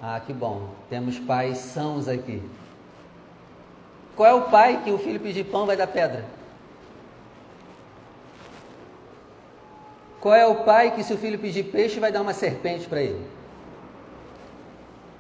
Ah, 0.02 0.20
que 0.20 0.34
bom. 0.34 0.70
Temos 0.90 1.18
pais 1.20 1.58
sãos 1.58 2.08
aqui. 2.08 2.42
Qual 4.16 4.30
é 4.30 4.34
o 4.34 4.50
pai 4.50 4.82
que 4.84 4.92
o 4.92 4.98
filho 4.98 5.20
pedir 5.20 5.46
pão 5.46 5.66
vai 5.66 5.78
dar 5.78 5.88
pedra? 5.88 6.26
Qual 10.20 10.36
é 10.36 10.46
o 10.46 10.64
pai 10.64 10.92
que, 10.92 11.04
se 11.04 11.14
o 11.14 11.18
filho 11.18 11.40
pedir 11.40 11.64
peixe, 11.66 12.00
vai 12.00 12.12
dar 12.12 12.22
uma 12.22 12.34
serpente 12.34 12.88
para 12.88 13.02
ele? 13.02 13.26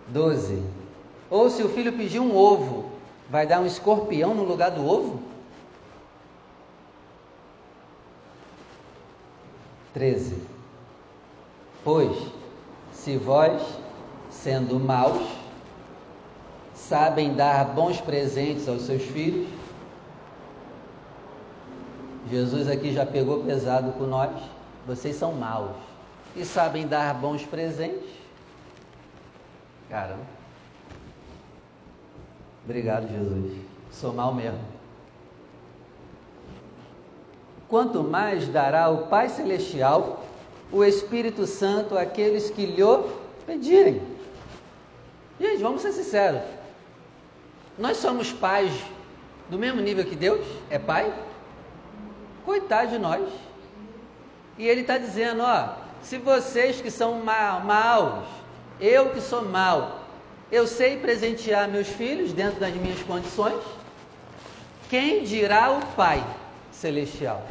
12. 0.08 0.62
Ou 1.30 1.49
se 1.49 1.63
o 1.63 1.69
filho 1.69 1.93
pedir 1.93 2.19
um 2.19 2.36
ovo, 2.36 2.88
vai 3.30 3.46
dar 3.46 3.60
um 3.60 3.65
escorpião 3.65 4.34
no 4.34 4.44
lugar 4.44 4.72
do 4.72 4.86
ovo? 4.86 5.22
13. 9.94 10.42
Pois, 11.84 12.15
se 12.92 13.18
vós, 13.18 13.62
sendo 14.30 14.80
maus, 14.80 15.28
sabem 16.76 17.34
dar 17.34 17.65
bons 17.65 18.00
presentes 18.00 18.68
aos 18.68 18.84
seus 18.84 19.04
filhos, 19.04 19.50
Jesus 22.30 22.68
aqui 22.68 22.94
já 22.94 23.06
pegou 23.06 23.44
pesado 23.44 23.92
com 23.94 24.06
nós 24.06 24.32
vocês 24.89 25.15
são 25.15 25.34
maus 25.34 25.76
e 26.36 26.44
sabem 26.44 26.88
dar 26.88 27.13
bons 27.13 27.46
presentes. 27.46 28.10
Caramba. 29.88 30.38
Obrigado, 32.69 33.08
Jesus. 33.08 33.51
Sou 33.91 34.13
mal 34.13 34.32
mesmo. 34.32 34.60
Quanto 37.67 38.03
mais 38.03 38.47
dará 38.47 38.89
o 38.89 39.08
Pai 39.08 39.27
Celestial 39.27 40.23
o 40.71 40.84
Espírito 40.84 41.47
Santo 41.47 41.97
àqueles 41.97 42.51
que 42.51 42.67
lhe 42.67 42.84
pedirem. 43.47 43.99
Gente, 45.41 45.63
vamos 45.63 45.82
ser 45.82 45.93
sinceros. 45.93 46.43
Nós 47.75 47.97
somos 47.97 48.32
pais 48.32 48.71
do 49.49 49.58
mesmo 49.58 49.82
nível 49.82 50.05
que 50.05 50.15
Deus 50.15 50.45
é 50.69 50.77
pai? 50.77 51.12
Coitado 52.45 52.91
de 52.91 52.99
nós. 52.99 53.27
E 54.60 54.67
ele 54.67 54.82
está 54.82 54.99
dizendo: 54.99 55.41
ó, 55.41 55.73
se 56.03 56.19
vocês 56.19 56.79
que 56.79 56.91
são 56.91 57.15
mal, 57.23 57.62
maus, 57.62 58.27
eu 58.79 59.10
que 59.10 59.21
sou 59.21 59.43
mal, 59.43 59.99
eu 60.52 60.66
sei 60.66 60.98
presentear 60.98 61.68
meus 61.68 61.88
filhos 61.88 62.34
dentro 62.34 62.60
das 62.60 62.74
minhas 62.74 63.02
condições, 63.04 63.62
quem 64.90 65.24
dirá 65.24 65.72
o 65.72 65.86
Pai 65.96 66.24
Celestial? 66.72 67.46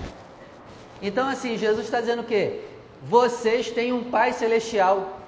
Então, 1.01 1.29
assim, 1.29 1.57
Jesus 1.57 1.85
está 1.85 2.01
dizendo 2.01 2.23
o 2.23 2.27
quê? 2.27 2.61
Vocês 3.03 3.71
têm 3.71 3.93
um 3.93 4.11
Pai 4.11 4.33
Celestial. 4.33 5.21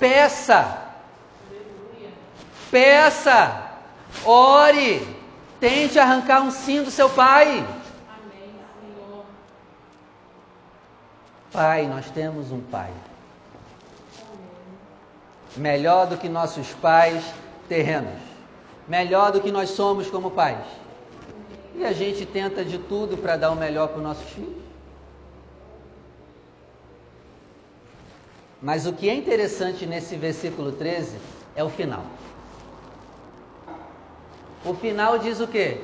Peça. 0.00 0.82
Peça. 2.70 3.70
Ore. 4.24 5.06
Tente 5.60 5.98
arrancar 5.98 6.40
um 6.42 6.50
sim 6.50 6.82
do 6.82 6.90
seu 6.90 7.10
Pai. 7.10 7.66
Pai, 11.52 11.86
nós 11.86 12.10
temos 12.10 12.50
um 12.50 12.60
Pai. 12.60 12.92
Melhor 15.58 16.06
do 16.06 16.16
que 16.16 16.28
nossos 16.28 16.72
pais 16.74 17.22
terrenos. 17.68 18.20
Melhor 18.86 19.32
do 19.32 19.40
que 19.40 19.50
nós 19.50 19.70
somos 19.70 20.08
como 20.08 20.30
pais. 20.30 20.64
E 21.74 21.84
a 21.84 21.92
gente 21.92 22.24
tenta 22.24 22.64
de 22.64 22.78
tudo 22.78 23.16
para 23.16 23.36
dar 23.36 23.50
o 23.50 23.56
melhor 23.56 23.88
para 23.88 23.98
os 23.98 24.02
nossos 24.02 24.28
filhos. 24.30 24.62
Mas 28.60 28.86
o 28.86 28.92
que 28.92 29.08
é 29.08 29.14
interessante 29.14 29.86
nesse 29.86 30.16
versículo 30.16 30.72
13 30.72 31.16
é 31.54 31.62
o 31.62 31.68
final. 31.68 32.02
O 34.64 34.74
final 34.74 35.18
diz 35.18 35.40
o 35.40 35.46
quê? 35.46 35.80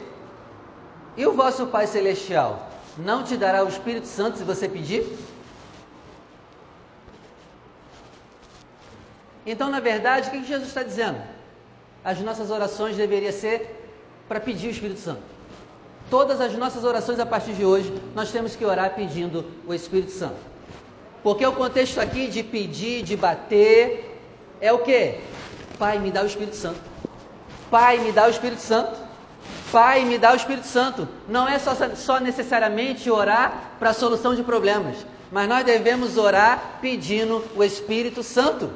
E 1.16 1.24
o 1.26 1.32
vosso 1.32 1.66
Pai 1.66 1.86
Celestial 1.86 2.68
não 2.98 3.22
te 3.22 3.36
dará 3.36 3.64
o 3.64 3.68
Espírito 3.68 4.06
Santo 4.06 4.38
se 4.38 4.44
você 4.44 4.68
pedir? 4.68 5.06
Então, 9.46 9.70
na 9.70 9.80
verdade, 9.80 10.28
o 10.28 10.30
que 10.30 10.44
Jesus 10.44 10.68
está 10.68 10.82
dizendo? 10.82 11.20
As 12.04 12.20
nossas 12.20 12.50
orações 12.50 12.96
deveriam 12.96 13.32
ser 13.32 13.84
para 14.28 14.40
pedir 14.40 14.68
o 14.68 14.70
Espírito 14.70 15.00
Santo. 15.00 15.22
Todas 16.10 16.40
as 16.40 16.52
nossas 16.54 16.84
orações 16.84 17.18
a 17.18 17.26
partir 17.26 17.52
de 17.52 17.64
hoje, 17.64 17.92
nós 18.14 18.30
temos 18.30 18.54
que 18.56 18.64
orar 18.64 18.94
pedindo 18.94 19.44
o 19.66 19.74
Espírito 19.74 20.12
Santo. 20.12 20.36
Porque 21.22 21.46
o 21.46 21.52
contexto 21.52 21.98
aqui 22.00 22.26
de 22.26 22.42
pedir, 22.42 23.02
de 23.02 23.16
bater, 23.16 24.20
é 24.60 24.72
o 24.72 24.78
que? 24.80 25.18
Pai, 25.78 25.98
me 25.98 26.10
dá 26.10 26.22
o 26.22 26.26
Espírito 26.26 26.56
Santo. 26.56 26.80
Pai, 27.70 27.98
me 27.98 28.12
dá 28.12 28.26
o 28.26 28.30
Espírito 28.30 28.60
Santo. 28.60 28.98
Pai, 29.72 30.04
me 30.04 30.18
dá 30.18 30.32
o 30.32 30.36
Espírito 30.36 30.66
Santo. 30.66 31.08
Não 31.28 31.48
é 31.48 31.58
só, 31.58 31.74
só 31.96 32.20
necessariamente 32.20 33.10
orar 33.10 33.72
para 33.78 33.90
a 33.90 33.94
solução 33.94 34.34
de 34.34 34.42
problemas, 34.42 35.04
mas 35.32 35.48
nós 35.48 35.64
devemos 35.64 36.16
orar 36.16 36.78
pedindo 36.80 37.42
o 37.56 37.64
Espírito 37.64 38.22
Santo. 38.22 38.70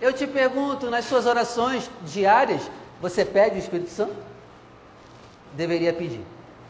Eu 0.00 0.12
te 0.12 0.26
pergunto, 0.26 0.90
nas 0.90 1.06
suas 1.06 1.26
orações 1.26 1.90
diárias, 2.04 2.62
você 3.00 3.24
pede 3.24 3.56
o 3.56 3.58
Espírito 3.58 3.90
Santo? 3.90 4.14
Deveria 5.54 5.92
pedir. 5.92 6.20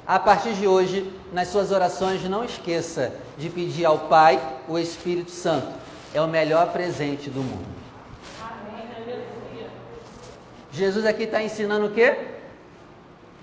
A 0.06 0.20
partir 0.20 0.52
de 0.52 0.68
hoje, 0.68 1.12
nas 1.32 1.48
suas 1.48 1.72
orações, 1.72 2.22
não 2.28 2.44
esqueça 2.44 3.12
de 3.36 3.50
pedir 3.50 3.84
ao 3.84 3.98
Pai 4.00 4.40
o 4.68 4.78
Espírito 4.78 5.32
Santo. 5.32 5.66
É 6.14 6.20
o 6.20 6.28
melhor 6.28 6.72
presente 6.72 7.28
do 7.28 7.40
mundo. 7.40 7.66
Jesus 10.70 11.04
aqui 11.04 11.24
está 11.24 11.42
ensinando 11.42 11.86
o 11.86 11.90
quê? 11.90 12.16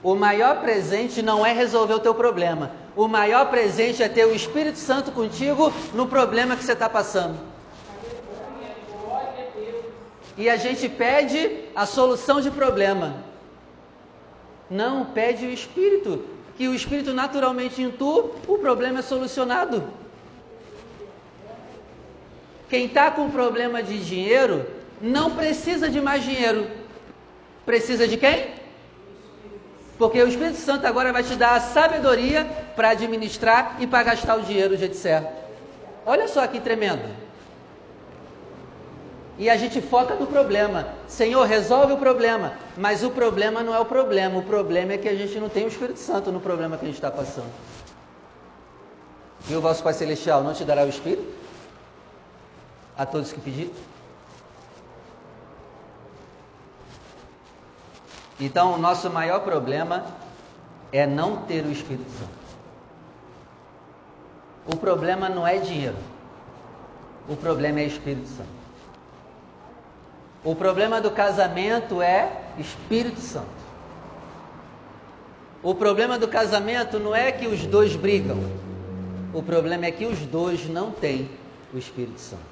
O 0.01 0.15
maior 0.15 0.61
presente 0.61 1.21
não 1.21 1.45
é 1.45 1.51
resolver 1.51 1.95
o 1.95 1.99
teu 1.99 2.13
problema. 2.13 2.71
O 2.95 3.07
maior 3.07 3.49
presente 3.49 4.03
é 4.03 4.07
ter 4.07 4.25
o 4.25 4.35
Espírito 4.35 4.77
Santo 4.77 5.11
contigo 5.11 5.73
no 5.93 6.07
problema 6.07 6.55
que 6.55 6.63
você 6.63 6.73
está 6.73 6.87
passando. 6.87 7.52
E 10.37 10.49
a 10.49 10.55
gente 10.55 10.89
pede 10.89 11.65
a 11.75 11.85
solução 11.85 12.41
de 12.41 12.49
problema. 12.49 13.23
Não, 14.69 15.05
pede 15.05 15.45
o 15.45 15.51
Espírito. 15.51 16.25
Que 16.57 16.67
o 16.67 16.73
Espírito 16.73 17.13
naturalmente 17.13 17.87
tu, 17.97 18.31
o 18.47 18.57
problema 18.57 18.99
é 18.99 19.01
solucionado. 19.01 19.83
Quem 22.69 22.85
está 22.85 23.11
com 23.11 23.29
problema 23.29 23.83
de 23.83 24.03
dinheiro 24.03 24.65
não 25.01 25.31
precisa 25.31 25.89
de 25.89 26.01
mais 26.01 26.23
dinheiro. 26.23 26.67
Precisa 27.65 28.07
de 28.07 28.17
quem? 28.17 28.47
Porque 29.97 30.21
o 30.21 30.27
Espírito 30.27 30.57
Santo 30.57 30.85
agora 30.85 31.13
vai 31.13 31.23
te 31.23 31.35
dar 31.35 31.55
a 31.55 31.59
sabedoria 31.59 32.45
para 32.75 32.89
administrar 32.89 33.77
e 33.79 33.85
para 33.85 34.03
gastar 34.03 34.37
o 34.37 34.41
dinheiro 34.41 34.69
do 34.69 34.77
jeito 34.77 34.95
certo. 34.95 35.31
Olha 36.05 36.27
só 36.27 36.45
que 36.47 36.59
tremendo. 36.59 37.22
E 39.37 39.49
a 39.49 39.57
gente 39.57 39.81
foca 39.81 40.15
no 40.15 40.27
problema. 40.27 40.89
Senhor, 41.07 41.45
resolve 41.45 41.93
o 41.93 41.97
problema. 41.97 42.53
Mas 42.77 43.03
o 43.03 43.09
problema 43.09 43.63
não 43.63 43.73
é 43.73 43.79
o 43.79 43.85
problema. 43.85 44.37
O 44.39 44.43
problema 44.43 44.93
é 44.93 44.97
que 44.97 45.09
a 45.09 45.15
gente 45.15 45.39
não 45.39 45.49
tem 45.49 45.65
o 45.65 45.67
Espírito 45.67 45.99
Santo 45.99 46.31
no 46.31 46.39
problema 46.39 46.77
que 46.77 46.83
a 46.83 46.87
gente 46.87 46.95
está 46.95 47.09
passando. 47.09 47.51
E 49.49 49.55
o 49.55 49.61
vosso 49.61 49.83
Pai 49.83 49.93
Celestial 49.93 50.43
não 50.43 50.53
te 50.53 50.63
dará 50.63 50.83
o 50.83 50.89
Espírito? 50.89 51.27
A 52.95 53.05
todos 53.05 53.33
que 53.33 53.41
pedirem? 53.41 53.73
Então, 58.39 58.73
o 58.73 58.77
nosso 58.77 59.09
maior 59.09 59.39
problema 59.39 60.05
é 60.91 61.07
não 61.07 61.37
ter 61.37 61.65
o 61.65 61.71
Espírito 61.71 62.09
Santo. 62.11 62.43
O 64.65 64.77
problema 64.77 65.27
não 65.27 65.45
é 65.45 65.57
dinheiro. 65.57 65.97
O 67.27 67.35
problema 67.35 67.79
é 67.79 67.85
Espírito 67.85 68.27
Santo. 68.27 68.62
O 70.43 70.53
problema 70.55 70.99
do 70.99 71.09
casamento 71.09 72.01
é 72.01 72.29
Espírito 72.57 73.21
Santo. 73.21 73.63
O 75.61 75.73
problema 75.73 76.19
do 76.19 76.27
casamento 76.27 76.99
não 76.99 77.15
é 77.15 77.31
que 77.31 77.47
os 77.47 77.65
dois 77.65 77.95
brigam. 77.95 78.37
O 79.33 79.41
problema 79.41 79.85
é 79.85 79.91
que 79.91 80.05
os 80.05 80.19
dois 80.19 80.67
não 80.67 80.91
têm 80.91 81.29
o 81.73 81.77
Espírito 81.77 82.19
Santo. 82.19 82.43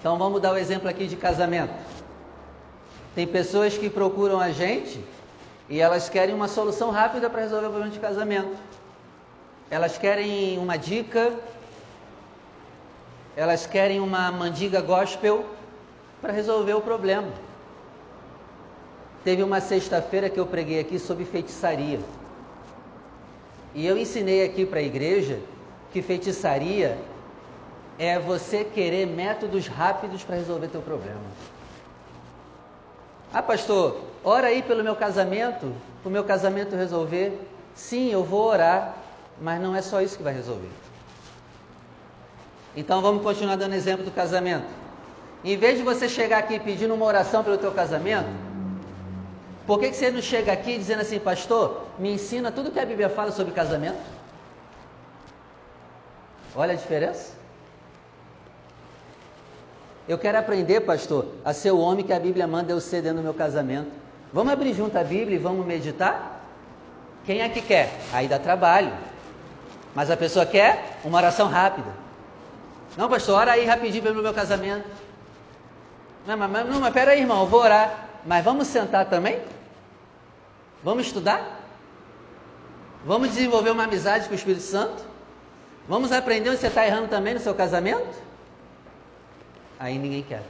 Então 0.00 0.16
vamos 0.16 0.40
dar 0.40 0.52
o 0.52 0.54
um 0.54 0.56
exemplo 0.56 0.88
aqui 0.88 1.06
de 1.06 1.16
casamento. 1.16 1.74
Tem 3.14 3.26
pessoas 3.26 3.76
que 3.76 3.90
procuram 3.90 4.40
a 4.40 4.50
gente 4.50 5.04
e 5.68 5.80
elas 5.80 6.08
querem 6.08 6.34
uma 6.34 6.48
solução 6.48 6.90
rápida 6.90 7.28
para 7.28 7.42
resolver 7.42 7.66
o 7.66 7.70
problema 7.70 7.92
de 7.92 8.00
casamento. 8.00 8.56
Elas 9.70 9.98
querem 9.98 10.58
uma 10.58 10.76
dica, 10.76 11.32
elas 13.36 13.66
querem 13.66 14.00
uma 14.00 14.32
mandiga 14.32 14.80
gospel 14.80 15.44
para 16.24 16.32
resolver 16.32 16.72
o 16.72 16.80
problema. 16.80 17.28
Teve 19.22 19.42
uma 19.42 19.60
sexta-feira 19.60 20.30
que 20.30 20.40
eu 20.40 20.46
preguei 20.46 20.80
aqui 20.80 20.98
sobre 20.98 21.26
feitiçaria. 21.26 22.00
E 23.74 23.86
eu 23.86 23.98
ensinei 23.98 24.42
aqui 24.42 24.64
para 24.64 24.78
a 24.80 24.82
igreja 24.82 25.38
que 25.92 26.00
feitiçaria 26.00 26.96
é 27.98 28.18
você 28.18 28.64
querer 28.64 29.06
métodos 29.06 29.66
rápidos 29.66 30.24
para 30.24 30.36
resolver 30.36 30.68
teu 30.68 30.80
problema. 30.80 31.20
Ah, 33.30 33.42
pastor, 33.42 34.00
ora 34.24 34.46
aí 34.46 34.62
pelo 34.62 34.82
meu 34.82 34.96
casamento, 34.96 35.74
o 36.02 36.08
meu 36.08 36.24
casamento 36.24 36.74
resolver. 36.74 37.38
Sim, 37.74 38.10
eu 38.10 38.24
vou 38.24 38.46
orar, 38.46 38.96
mas 39.42 39.60
não 39.60 39.76
é 39.76 39.82
só 39.82 40.00
isso 40.00 40.16
que 40.16 40.22
vai 40.22 40.32
resolver. 40.32 40.70
Então 42.74 43.02
vamos 43.02 43.22
continuar 43.22 43.56
dando 43.56 43.74
exemplo 43.74 44.06
do 44.06 44.10
casamento. 44.10 44.83
Em 45.44 45.58
vez 45.58 45.76
de 45.76 45.84
você 45.84 46.08
chegar 46.08 46.38
aqui 46.38 46.58
pedindo 46.58 46.94
uma 46.94 47.04
oração 47.04 47.44
pelo 47.44 47.58
teu 47.58 47.70
casamento, 47.70 48.28
por 49.66 49.78
que, 49.78 49.90
que 49.90 49.96
você 49.96 50.10
não 50.10 50.22
chega 50.22 50.50
aqui 50.52 50.78
dizendo 50.78 51.02
assim, 51.02 51.18
pastor, 51.18 51.82
me 51.98 52.14
ensina 52.14 52.50
tudo 52.50 52.70
que 52.70 52.80
a 52.80 52.86
Bíblia 52.86 53.10
fala 53.10 53.30
sobre 53.30 53.52
casamento? 53.52 53.98
Olha 56.56 56.72
a 56.72 56.76
diferença. 56.76 57.32
Eu 60.08 60.18
quero 60.18 60.38
aprender, 60.38 60.80
pastor, 60.80 61.26
a 61.44 61.52
ser 61.52 61.72
o 61.72 61.78
homem 61.78 62.04
que 62.04 62.12
a 62.12 62.20
Bíblia 62.20 62.46
manda 62.46 62.72
eu 62.72 62.80
ser 62.80 63.02
dentro 63.02 63.18
do 63.18 63.22
meu 63.22 63.34
casamento. 63.34 63.90
Vamos 64.32 64.52
abrir 64.52 64.72
junto 64.74 64.96
a 64.96 65.04
Bíblia 65.04 65.36
e 65.36 65.38
vamos 65.38 65.66
meditar? 65.66 66.42
Quem 67.24 67.40
é 67.40 67.48
que 67.48 67.60
quer? 67.60 67.90
Aí 68.12 68.28
dá 68.28 68.38
trabalho. 68.38 68.92
Mas 69.94 70.10
a 70.10 70.16
pessoa 70.16 70.44
quer 70.44 70.98
uma 71.04 71.18
oração 71.18 71.48
rápida. 71.48 71.90
Não, 72.96 73.08
pastor, 73.08 73.36
ora 73.36 73.52
aí 73.52 73.64
rapidinho 73.64 74.02
pelo 74.02 74.22
meu 74.22 74.34
casamento. 74.34 74.84
Não, 76.26 76.36
mas, 76.36 76.68
não, 76.68 76.80
mas 76.80 76.92
pera 76.92 77.12
aí, 77.12 77.20
irmão, 77.20 77.42
eu 77.42 77.46
vou 77.46 77.60
orar. 77.60 78.08
Mas 78.24 78.44
vamos 78.44 78.68
sentar 78.68 79.06
também? 79.06 79.40
Vamos 80.82 81.06
estudar? 81.06 81.60
Vamos 83.04 83.28
desenvolver 83.30 83.70
uma 83.70 83.84
amizade 83.84 84.26
com 84.26 84.32
o 84.32 84.36
Espírito 84.36 84.62
Santo? 84.62 85.04
Vamos 85.86 86.10
aprender 86.12 86.48
onde 86.48 86.58
você 86.58 86.68
está 86.68 86.86
errando 86.86 87.08
também 87.08 87.34
no 87.34 87.40
seu 87.40 87.54
casamento? 87.54 88.18
Aí 89.78 89.98
ninguém 89.98 90.22
quer. 90.22 90.42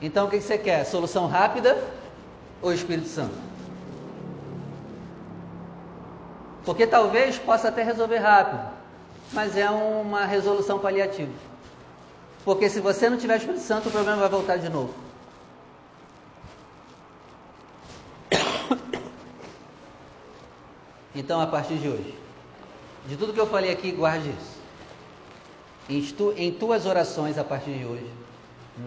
Então 0.00 0.26
o 0.26 0.30
que 0.30 0.40
você 0.40 0.58
quer? 0.58 0.84
Solução 0.84 1.26
rápida 1.26 1.82
ou 2.60 2.72
Espírito 2.72 3.08
Santo? 3.08 3.34
Porque 6.64 6.86
talvez 6.86 7.38
possa 7.38 7.68
até 7.68 7.82
resolver 7.82 8.18
rápido, 8.18 8.60
mas 9.32 9.56
é 9.56 9.70
uma 9.70 10.26
resolução 10.26 10.78
paliativa. 10.78 11.51
Porque 12.44 12.68
se 12.68 12.80
você 12.80 13.08
não 13.08 13.16
tiver 13.16 13.36
Espírito 13.36 13.62
Santo, 13.62 13.88
o 13.88 13.92
problema 13.92 14.18
vai 14.18 14.28
voltar 14.28 14.56
de 14.56 14.68
novo. 14.68 14.94
Então, 21.14 21.42
a 21.42 21.46
partir 21.46 21.76
de 21.76 21.88
hoje, 21.88 22.14
de 23.06 23.18
tudo 23.18 23.34
que 23.34 23.40
eu 23.40 23.46
falei 23.46 23.70
aqui, 23.70 23.92
guarde 23.92 24.30
isso. 24.30 24.62
Em, 25.88 26.02
tu, 26.02 26.32
em 26.36 26.50
tuas 26.50 26.86
orações 26.86 27.36
a 27.36 27.44
partir 27.44 27.78
de 27.78 27.84
hoje, 27.84 28.10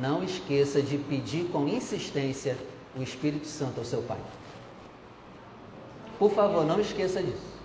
não 0.02 0.24
esqueça 0.24 0.82
de 0.82 0.98
pedir 0.98 1.46
com 1.52 1.68
insistência 1.68 2.58
o 2.96 3.04
Espírito 3.04 3.46
Santo 3.46 3.80
ao 3.80 3.86
seu 3.86 4.02
Pai. 4.02 4.18
Por 6.18 6.32
favor, 6.32 6.66
não 6.66 6.80
esqueça 6.80 7.22
disso. 7.22 7.56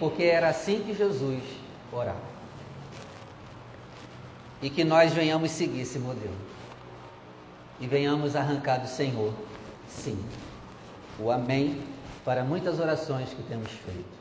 Porque 0.00 0.24
era 0.24 0.48
assim 0.48 0.82
que 0.82 0.92
Jesus 0.92 1.42
orava. 1.92 2.35
E 4.62 4.70
que 4.70 4.84
nós 4.84 5.12
venhamos 5.12 5.50
seguir 5.50 5.82
esse 5.82 5.98
modelo. 5.98 6.36
E 7.78 7.86
venhamos 7.86 8.34
arrancar 8.34 8.78
do 8.78 8.88
Senhor, 8.88 9.32
sim, 9.86 10.18
o 11.18 11.30
Amém 11.30 11.82
para 12.24 12.42
muitas 12.42 12.80
orações 12.80 13.28
que 13.28 13.42
temos 13.44 13.70
feito. 13.70 14.16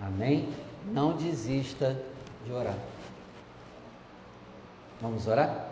Amém? 0.00 0.48
Não 0.92 1.16
desista 1.16 2.00
de 2.44 2.52
orar. 2.52 2.78
Vamos 5.00 5.26
orar? 5.26 5.71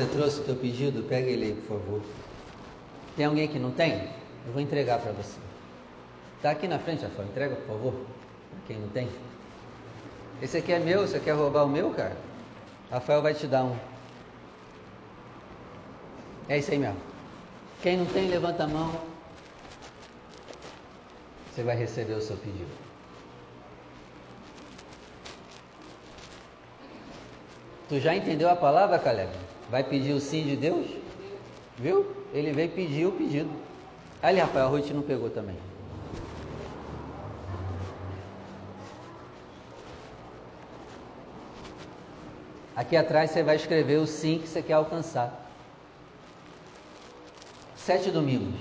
Você 0.00 0.06
trouxe 0.06 0.40
o 0.40 0.44
teu 0.44 0.56
pedido? 0.56 1.02
Pega 1.02 1.28
ele 1.28 1.44
aí, 1.44 1.54
por 1.54 1.78
favor. 1.78 2.00
Tem 3.18 3.26
alguém 3.26 3.46
que 3.46 3.58
não 3.58 3.70
tem? 3.70 4.08
Eu 4.46 4.52
vou 4.54 4.62
entregar 4.62 4.98
para 4.98 5.12
você. 5.12 5.38
Está 6.38 6.52
aqui 6.52 6.66
na 6.66 6.78
frente, 6.78 7.02
Rafael. 7.02 7.28
Entrega, 7.28 7.56
por 7.56 7.66
favor. 7.66 7.92
Para 7.92 8.60
quem 8.66 8.78
não 8.78 8.88
tem. 8.88 9.10
Esse 10.40 10.56
aqui 10.56 10.72
é 10.72 10.78
meu, 10.78 11.06
você 11.06 11.20
quer 11.20 11.32
roubar 11.32 11.66
o 11.66 11.68
meu, 11.68 11.90
cara? 11.90 12.16
Rafael 12.90 13.20
vai 13.20 13.34
te 13.34 13.46
dar 13.46 13.62
um. 13.64 13.76
É 16.48 16.56
isso 16.56 16.70
aí 16.70 16.78
mesmo. 16.78 16.96
Quem 17.82 17.98
não 17.98 18.06
tem, 18.06 18.26
levanta 18.26 18.64
a 18.64 18.68
mão. 18.68 18.98
Você 21.52 21.62
vai 21.62 21.76
receber 21.76 22.14
o 22.14 22.22
seu 22.22 22.38
pedido. 22.38 22.70
Tu 27.90 28.00
já 28.00 28.16
entendeu 28.16 28.48
a 28.48 28.56
palavra, 28.56 28.98
Caleb? 28.98 29.49
Vai 29.70 29.84
pedir 29.84 30.12
o 30.12 30.20
sim 30.20 30.42
de 30.42 30.56
Deus? 30.56 30.86
Viu? 31.78 32.06
Ele 32.34 32.52
veio 32.52 32.70
pedir 32.70 33.06
o 33.06 33.12
pedido. 33.12 33.50
Ali, 34.22 34.40
Rafael, 34.40 34.66
a 34.66 34.68
Ruth 34.68 34.90
não 34.90 35.02
pegou 35.02 35.30
também. 35.30 35.56
Aqui 42.74 42.96
atrás 42.96 43.30
você 43.30 43.42
vai 43.42 43.56
escrever 43.56 43.98
o 43.98 44.06
sim 44.06 44.38
que 44.38 44.48
você 44.48 44.62
quer 44.62 44.72
alcançar. 44.72 45.48
sete 47.76 48.10
domingos. 48.10 48.60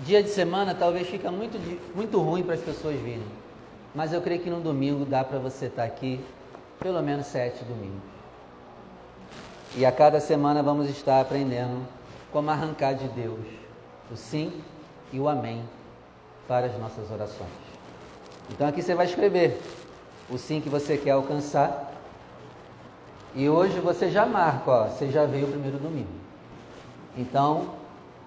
Dia 0.00 0.22
de 0.22 0.30
semana 0.30 0.74
talvez 0.74 1.08
fica 1.08 1.30
muito, 1.30 1.58
muito 1.94 2.20
ruim 2.20 2.42
para 2.42 2.54
as 2.54 2.60
pessoas 2.60 2.98
virem. 3.00 3.24
Mas 3.94 4.12
eu 4.12 4.22
creio 4.22 4.40
que 4.40 4.50
no 4.50 4.60
domingo 4.60 5.04
dá 5.04 5.22
para 5.22 5.38
você 5.38 5.66
estar 5.66 5.84
aqui 5.84 6.20
pelo 6.78 7.02
menos 7.02 7.26
sete 7.26 7.62
domingos. 7.64 8.21
E 9.76 9.86
a 9.86 9.92
cada 9.92 10.20
semana 10.20 10.62
vamos 10.62 10.88
estar 10.90 11.20
aprendendo 11.20 11.86
como 12.30 12.50
arrancar 12.50 12.94
de 12.94 13.08
Deus 13.08 13.40
o 14.10 14.16
sim 14.16 14.52
e 15.12 15.18
o 15.18 15.28
amém 15.28 15.62
para 16.46 16.66
as 16.66 16.78
nossas 16.78 17.10
orações. 17.10 17.50
Então 18.50 18.66
aqui 18.66 18.82
você 18.82 18.94
vai 18.94 19.06
escrever 19.06 19.58
o 20.28 20.36
sim 20.36 20.60
que 20.60 20.68
você 20.68 20.98
quer 20.98 21.12
alcançar. 21.12 21.90
E 23.34 23.48
hoje 23.48 23.80
você 23.80 24.10
já 24.10 24.26
marca, 24.26 24.70
ó, 24.70 24.88
você 24.88 25.10
já 25.10 25.24
veio 25.24 25.46
o 25.46 25.50
primeiro 25.50 25.78
domingo. 25.78 26.22
Então, 27.16 27.70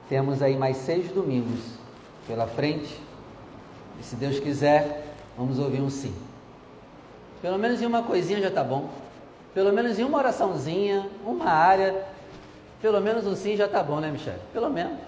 temos 0.09 0.41
aí 0.41 0.57
mais 0.57 0.77
seis 0.77 1.11
domingos 1.11 1.59
pela 2.27 2.47
frente. 2.47 2.99
E 3.99 4.03
se 4.03 4.15
Deus 4.15 4.39
quiser, 4.39 5.13
vamos 5.37 5.59
ouvir 5.59 5.81
um 5.81 5.89
sim. 5.89 6.13
Pelo 7.41 7.59
menos 7.59 7.81
em 7.81 7.85
uma 7.85 8.01
coisinha 8.01 8.41
já 8.41 8.47
está 8.47 8.63
bom. 8.63 8.89
Pelo 9.55 9.71
menos 9.71 9.97
em 9.97 10.03
uma 10.03 10.17
oraçãozinha, 10.17 11.09
uma 11.25 11.49
área. 11.49 12.03
Pelo 12.81 12.99
menos 12.99 13.25
um 13.25 13.35
sim 13.35 13.55
já 13.55 13.65
está 13.65 13.81
bom, 13.81 14.01
né, 14.01 14.11
Michele? 14.11 14.37
Pelo 14.51 14.69
menos. 14.69 14.99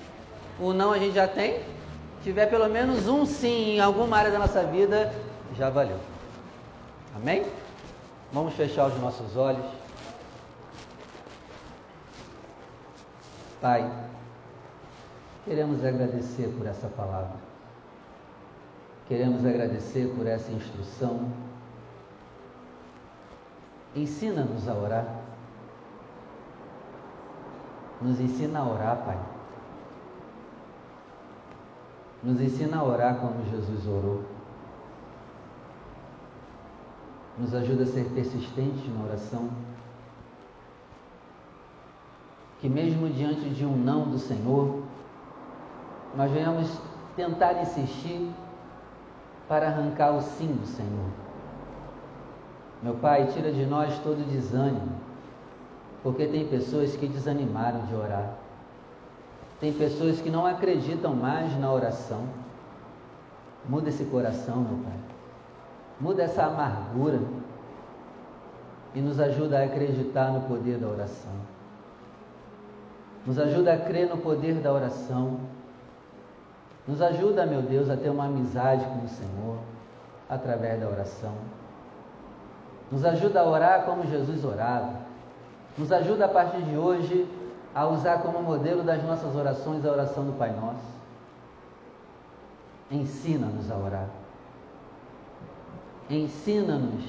O 0.58 0.72
não 0.72 0.94
a 0.94 0.98
gente 0.98 1.14
já 1.14 1.28
tem. 1.28 1.62
Tiver 2.24 2.46
pelo 2.48 2.68
menos 2.70 3.10
um 3.10 3.26
sim 3.26 3.76
em 3.76 3.80
alguma 3.82 4.18
área 4.18 4.32
da 4.32 4.40
nossa 4.40 4.64
vida, 4.64 5.14
já 5.56 5.70
valeu. 5.70 6.00
Amém? 7.16 7.46
Vamos 8.32 8.54
fechar 8.54 8.88
os 8.88 8.98
nossos 9.02 9.36
olhos. 9.36 9.66
Pai, 13.60 13.92
queremos 15.44 15.84
agradecer 15.84 16.48
por 16.58 16.66
essa 16.66 16.88
palavra. 16.88 17.36
Queremos 19.08 19.46
agradecer 19.46 20.14
por 20.16 20.26
essa 20.26 20.52
instrução. 20.52 21.47
Ensina-nos 23.98 24.68
a 24.68 24.74
orar. 24.74 25.06
Nos 28.02 28.20
ensina 28.20 28.60
a 28.60 28.64
orar, 28.64 28.98
Pai. 28.98 29.18
Nos 32.24 32.40
ensina 32.40 32.78
a 32.78 32.84
orar 32.84 33.20
como 33.20 33.44
Jesus 33.46 33.88
orou. 33.88 34.24
Nos 37.38 37.54
ajuda 37.54 37.84
a 37.84 37.88
ser 37.88 38.06
persistente 38.14 38.88
na 38.90 39.06
oração 39.06 39.50
que 42.60 42.68
mesmo 42.68 43.10
diante 43.10 43.50
de 43.50 43.66
um 43.66 43.76
não 43.78 44.10
do 44.10 44.18
Senhor, 44.18 44.84
nós 46.16 46.32
venhamos 46.32 46.68
tentar 47.16 47.62
insistir 47.62 48.32
para 49.48 49.68
arrancar 49.68 50.12
o 50.12 50.22
sim 50.22 50.54
do 50.54 50.66
Senhor. 50.66 51.27
Meu 52.82 52.94
Pai, 52.96 53.28
tira 53.34 53.52
de 53.52 53.66
nós 53.66 53.98
todo 54.00 54.28
desânimo, 54.30 54.92
porque 56.04 56.28
tem 56.28 56.48
pessoas 56.48 56.96
que 56.96 57.08
desanimaram 57.08 57.86
de 57.86 57.96
orar. 57.96 58.36
Tem 59.60 59.74
pessoas 59.74 60.22
que 60.22 60.30
não 60.30 60.46
acreditam 60.46 61.16
mais 61.16 61.58
na 61.60 61.72
oração. 61.72 62.24
Muda 63.68 63.90
esse 63.90 64.06
coração, 64.06 64.58
meu 64.58 64.78
Pai. 64.84 65.00
Muda 66.00 66.24
essa 66.24 66.46
amargura 66.46 67.20
e 68.94 69.02
nos 69.02 69.20
ajuda 69.20 69.60
a 69.60 69.64
acreditar 69.66 70.32
no 70.32 70.42
poder 70.42 70.78
da 70.78 70.88
oração. 70.88 71.34
Nos 73.26 73.40
ajuda 73.40 73.74
a 73.74 73.78
crer 73.78 74.08
no 74.08 74.18
poder 74.18 74.56
da 74.56 74.72
oração. 74.72 75.40
Nos 76.88 77.02
ajuda, 77.02 77.46
meu 77.46 77.62
Deus, 77.62 77.90
a 77.90 77.98
ter 77.98 78.10
uma 78.10 78.26
amizade 78.26 78.86
com 78.86 79.04
o 79.04 79.10
Senhor 79.10 79.58
através 80.30 80.80
da 80.80 80.88
oração. 80.88 81.34
Nos 82.92 83.04
ajuda 83.04 83.42
a 83.42 83.46
orar 83.46 83.84
como 83.84 84.06
Jesus 84.06 84.44
orava. 84.44 84.94
Nos 85.78 85.92
ajuda 85.92 86.26
a 86.26 86.30
partir 86.30 86.62
de 86.62 86.78
hoje 86.78 87.28
a 87.76 87.86
usar 87.88 88.20
como 88.22 88.42
modelo 88.42 88.84
das 88.84 89.04
nossas 89.04 89.36
orações 89.36 89.86
a 89.86 89.92
oração 89.92 90.26
do 90.26 90.34
Pai 90.34 90.52
Nosso. 90.52 90.98
Ensina-nos 92.90 93.70
a 93.70 93.76
orar. 93.76 94.08
Ensina-nos 96.10 97.04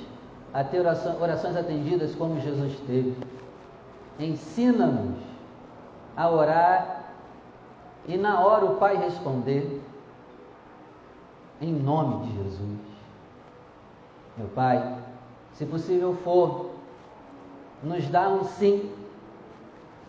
a 0.52 0.64
ter 0.64 0.80
orações 0.80 1.56
atendidas 1.56 2.14
como 2.14 2.40
Jesus 2.40 2.78
teve. 2.86 3.16
Ensina-nos 4.18 5.16
a 6.16 6.28
orar 6.28 6.98
e 8.08 8.16
na 8.16 8.40
hora 8.40 8.64
o 8.64 8.76
Pai 8.76 8.96
responder, 8.96 9.82
em 11.60 11.72
nome 11.72 12.26
de 12.26 12.42
Jesus. 12.42 12.78
Meu 14.36 14.48
Pai, 14.48 14.98
se 15.58 15.66
possível 15.66 16.16
for, 16.22 16.70
nos 17.82 18.06
dá 18.06 18.28
um 18.28 18.44
sim, 18.44 18.88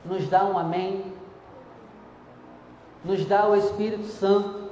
nos 0.05 0.27
dá 0.27 0.45
um 0.45 0.55
amém, 0.55 1.03
nos 3.03 3.25
dá 3.25 3.47
o 3.47 3.55
Espírito 3.55 4.05
Santo. 4.05 4.69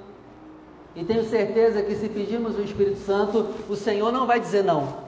E 0.95 1.03
tenho 1.03 1.27
certeza 1.27 1.81
que 1.81 1.95
se 1.95 2.07
pedirmos 2.07 2.55
o 2.55 2.61
Espírito 2.61 2.99
Santo, 2.99 3.47
o 3.67 3.75
Senhor 3.75 4.11
não 4.11 4.27
vai 4.27 4.39
dizer 4.39 4.63
não. 4.63 5.07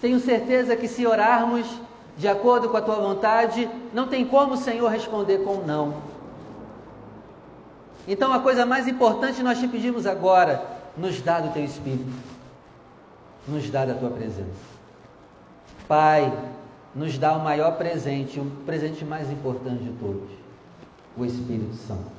Tenho 0.00 0.20
certeza 0.20 0.76
que 0.76 0.86
se 0.86 1.04
orarmos 1.04 1.66
de 2.16 2.28
acordo 2.28 2.68
com 2.68 2.76
a 2.76 2.82
tua 2.82 2.96
vontade, 2.96 3.68
não 3.92 4.06
tem 4.06 4.24
como 4.24 4.54
o 4.54 4.58
Senhor 4.58 4.88
responder 4.88 5.38
com 5.38 5.56
não. 5.66 5.94
Então 8.06 8.32
a 8.32 8.38
coisa 8.38 8.64
mais 8.64 8.86
importante 8.86 9.42
nós 9.42 9.58
te 9.58 9.66
pedimos 9.66 10.06
agora, 10.06 10.64
nos 10.96 11.20
dá 11.20 11.40
do 11.40 11.52
teu 11.52 11.64
Espírito, 11.64 12.29
nos 13.48 13.68
dá 13.70 13.84
da 13.84 13.94
tua 13.94 14.10
presença. 14.10 14.80
Pai, 15.88 16.32
nos 16.94 17.18
dá 17.18 17.36
o 17.36 17.40
maior 17.40 17.76
presente, 17.76 18.38
o 18.40 18.44
presente 18.66 19.04
mais 19.04 19.30
importante 19.30 19.82
de 19.82 19.90
todos, 19.92 20.30
o 21.16 21.24
Espírito 21.24 21.74
Santo. 21.74 22.10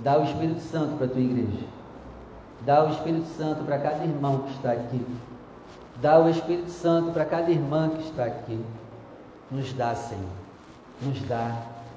Dá 0.00 0.18
o 0.18 0.24
Espírito 0.24 0.60
Santo 0.60 0.96
para 0.96 1.06
a 1.06 1.10
tua 1.10 1.20
igreja. 1.20 1.66
Dá 2.64 2.84
o 2.84 2.90
Espírito 2.90 3.26
Santo 3.36 3.64
para 3.64 3.78
cada 3.78 4.04
irmão 4.04 4.40
que 4.40 4.52
está 4.52 4.72
aqui. 4.72 5.06
Dá 6.00 6.18
o 6.18 6.28
Espírito 6.28 6.70
Santo 6.70 7.12
para 7.12 7.24
cada 7.24 7.50
irmã 7.50 7.90
que 7.90 8.02
está 8.02 8.24
aqui. 8.24 8.64
Nos 9.50 9.72
dá, 9.72 9.94
Senhor. 9.94 10.24
Nos 11.02 11.20
dá. 11.22 11.56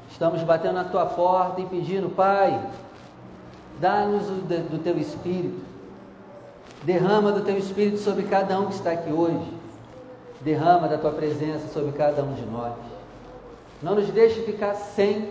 Estamos 0.09 0.41
batendo 0.43 0.73
na 0.73 0.83
tua 0.83 1.05
porta 1.05 1.61
e 1.61 1.65
pedindo, 1.65 2.09
Pai, 2.09 2.59
dá-nos 3.79 4.25
do 4.25 4.83
teu 4.83 4.97
Espírito. 4.97 5.70
Derrama 6.83 7.31
do 7.31 7.41
teu 7.41 7.57
Espírito 7.57 7.97
sobre 7.99 8.23
cada 8.23 8.59
um 8.59 8.67
que 8.67 8.73
está 8.73 8.91
aqui 8.91 9.11
hoje. 9.11 9.53
Derrama 10.41 10.87
da 10.87 10.97
tua 10.97 11.11
presença 11.11 11.67
sobre 11.67 11.91
cada 11.91 12.23
um 12.23 12.33
de 12.33 12.45
nós. 12.45 12.73
Não 13.81 13.95
nos 13.95 14.07
deixe 14.09 14.41
ficar 14.41 14.73
sem 14.73 15.29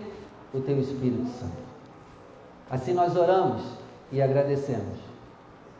o 0.53 0.59
teu 0.61 0.79
Espírito 0.79 1.27
Santo. 1.39 1.61
Assim 2.69 2.93
nós 2.93 3.15
oramos 3.17 3.61
e 4.11 4.21
agradecemos, 4.21 4.97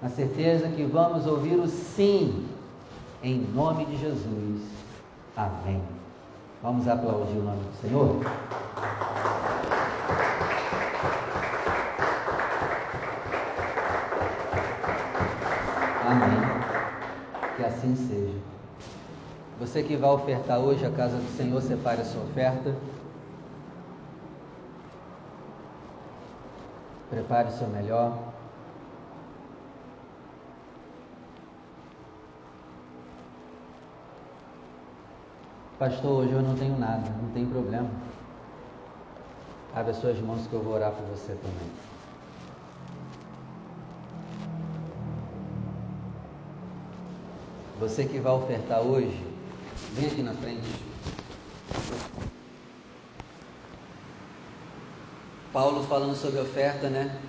na 0.01 0.10
certeza 0.10 0.67
que 0.67 0.84
vamos 0.84 1.25
ouvir 1.25 1.55
o 1.55 1.67
sim, 1.67 2.45
em 3.23 3.39
nome 3.53 3.86
de 3.86 3.97
Jesus. 3.97 4.62
Amém. 5.38 5.81
Vamos 6.62 6.88
aplaudir 6.88 7.38
o 7.38 7.43
nome 7.43 7.63
do 7.63 7.81
Senhor? 7.81 8.19
Assim 17.91 18.08
seja. 18.08 18.39
Você 19.60 19.84
que 19.84 19.96
vai 19.96 20.10
ofertar 20.10 20.60
hoje 20.60 20.85
a 20.85 20.92
casa 20.92 21.17
do 21.17 21.37
Senhor, 21.37 21.62
separe 21.62 22.02
a 22.02 22.06
sua 22.06 22.23
oferta. 22.23 22.75
Prepare 27.10 27.50
o 27.50 27.52
seu 27.52 27.67
melhor. 27.67 28.17
Pastor, 35.77 36.23
hoje 36.23 36.31
eu 36.31 36.42
não 36.42 36.56
tenho 36.56 36.77
nada, 36.77 37.10
não 37.21 37.29
tem 37.31 37.46
problema. 37.46 37.89
Abre 39.75 39.92
as 39.92 39.98
suas 39.98 40.19
mãos 40.19 40.46
que 40.48 40.54
eu 40.54 40.62
vou 40.62 40.73
orar 40.73 40.92
por 40.92 41.06
você 41.06 41.33
também. 41.33 41.90
Você 47.82 48.06
que 48.06 48.19
vai 48.19 48.32
ofertar 48.32 48.79
hoje, 48.82 49.19
vem 49.96 50.06
aqui 50.06 50.21
na 50.21 50.36
frente. 50.36 50.62
Paulo 55.52 55.84
falando 55.88 56.15
sobre 56.15 56.40
oferta, 56.40 56.92
né? 56.92 57.19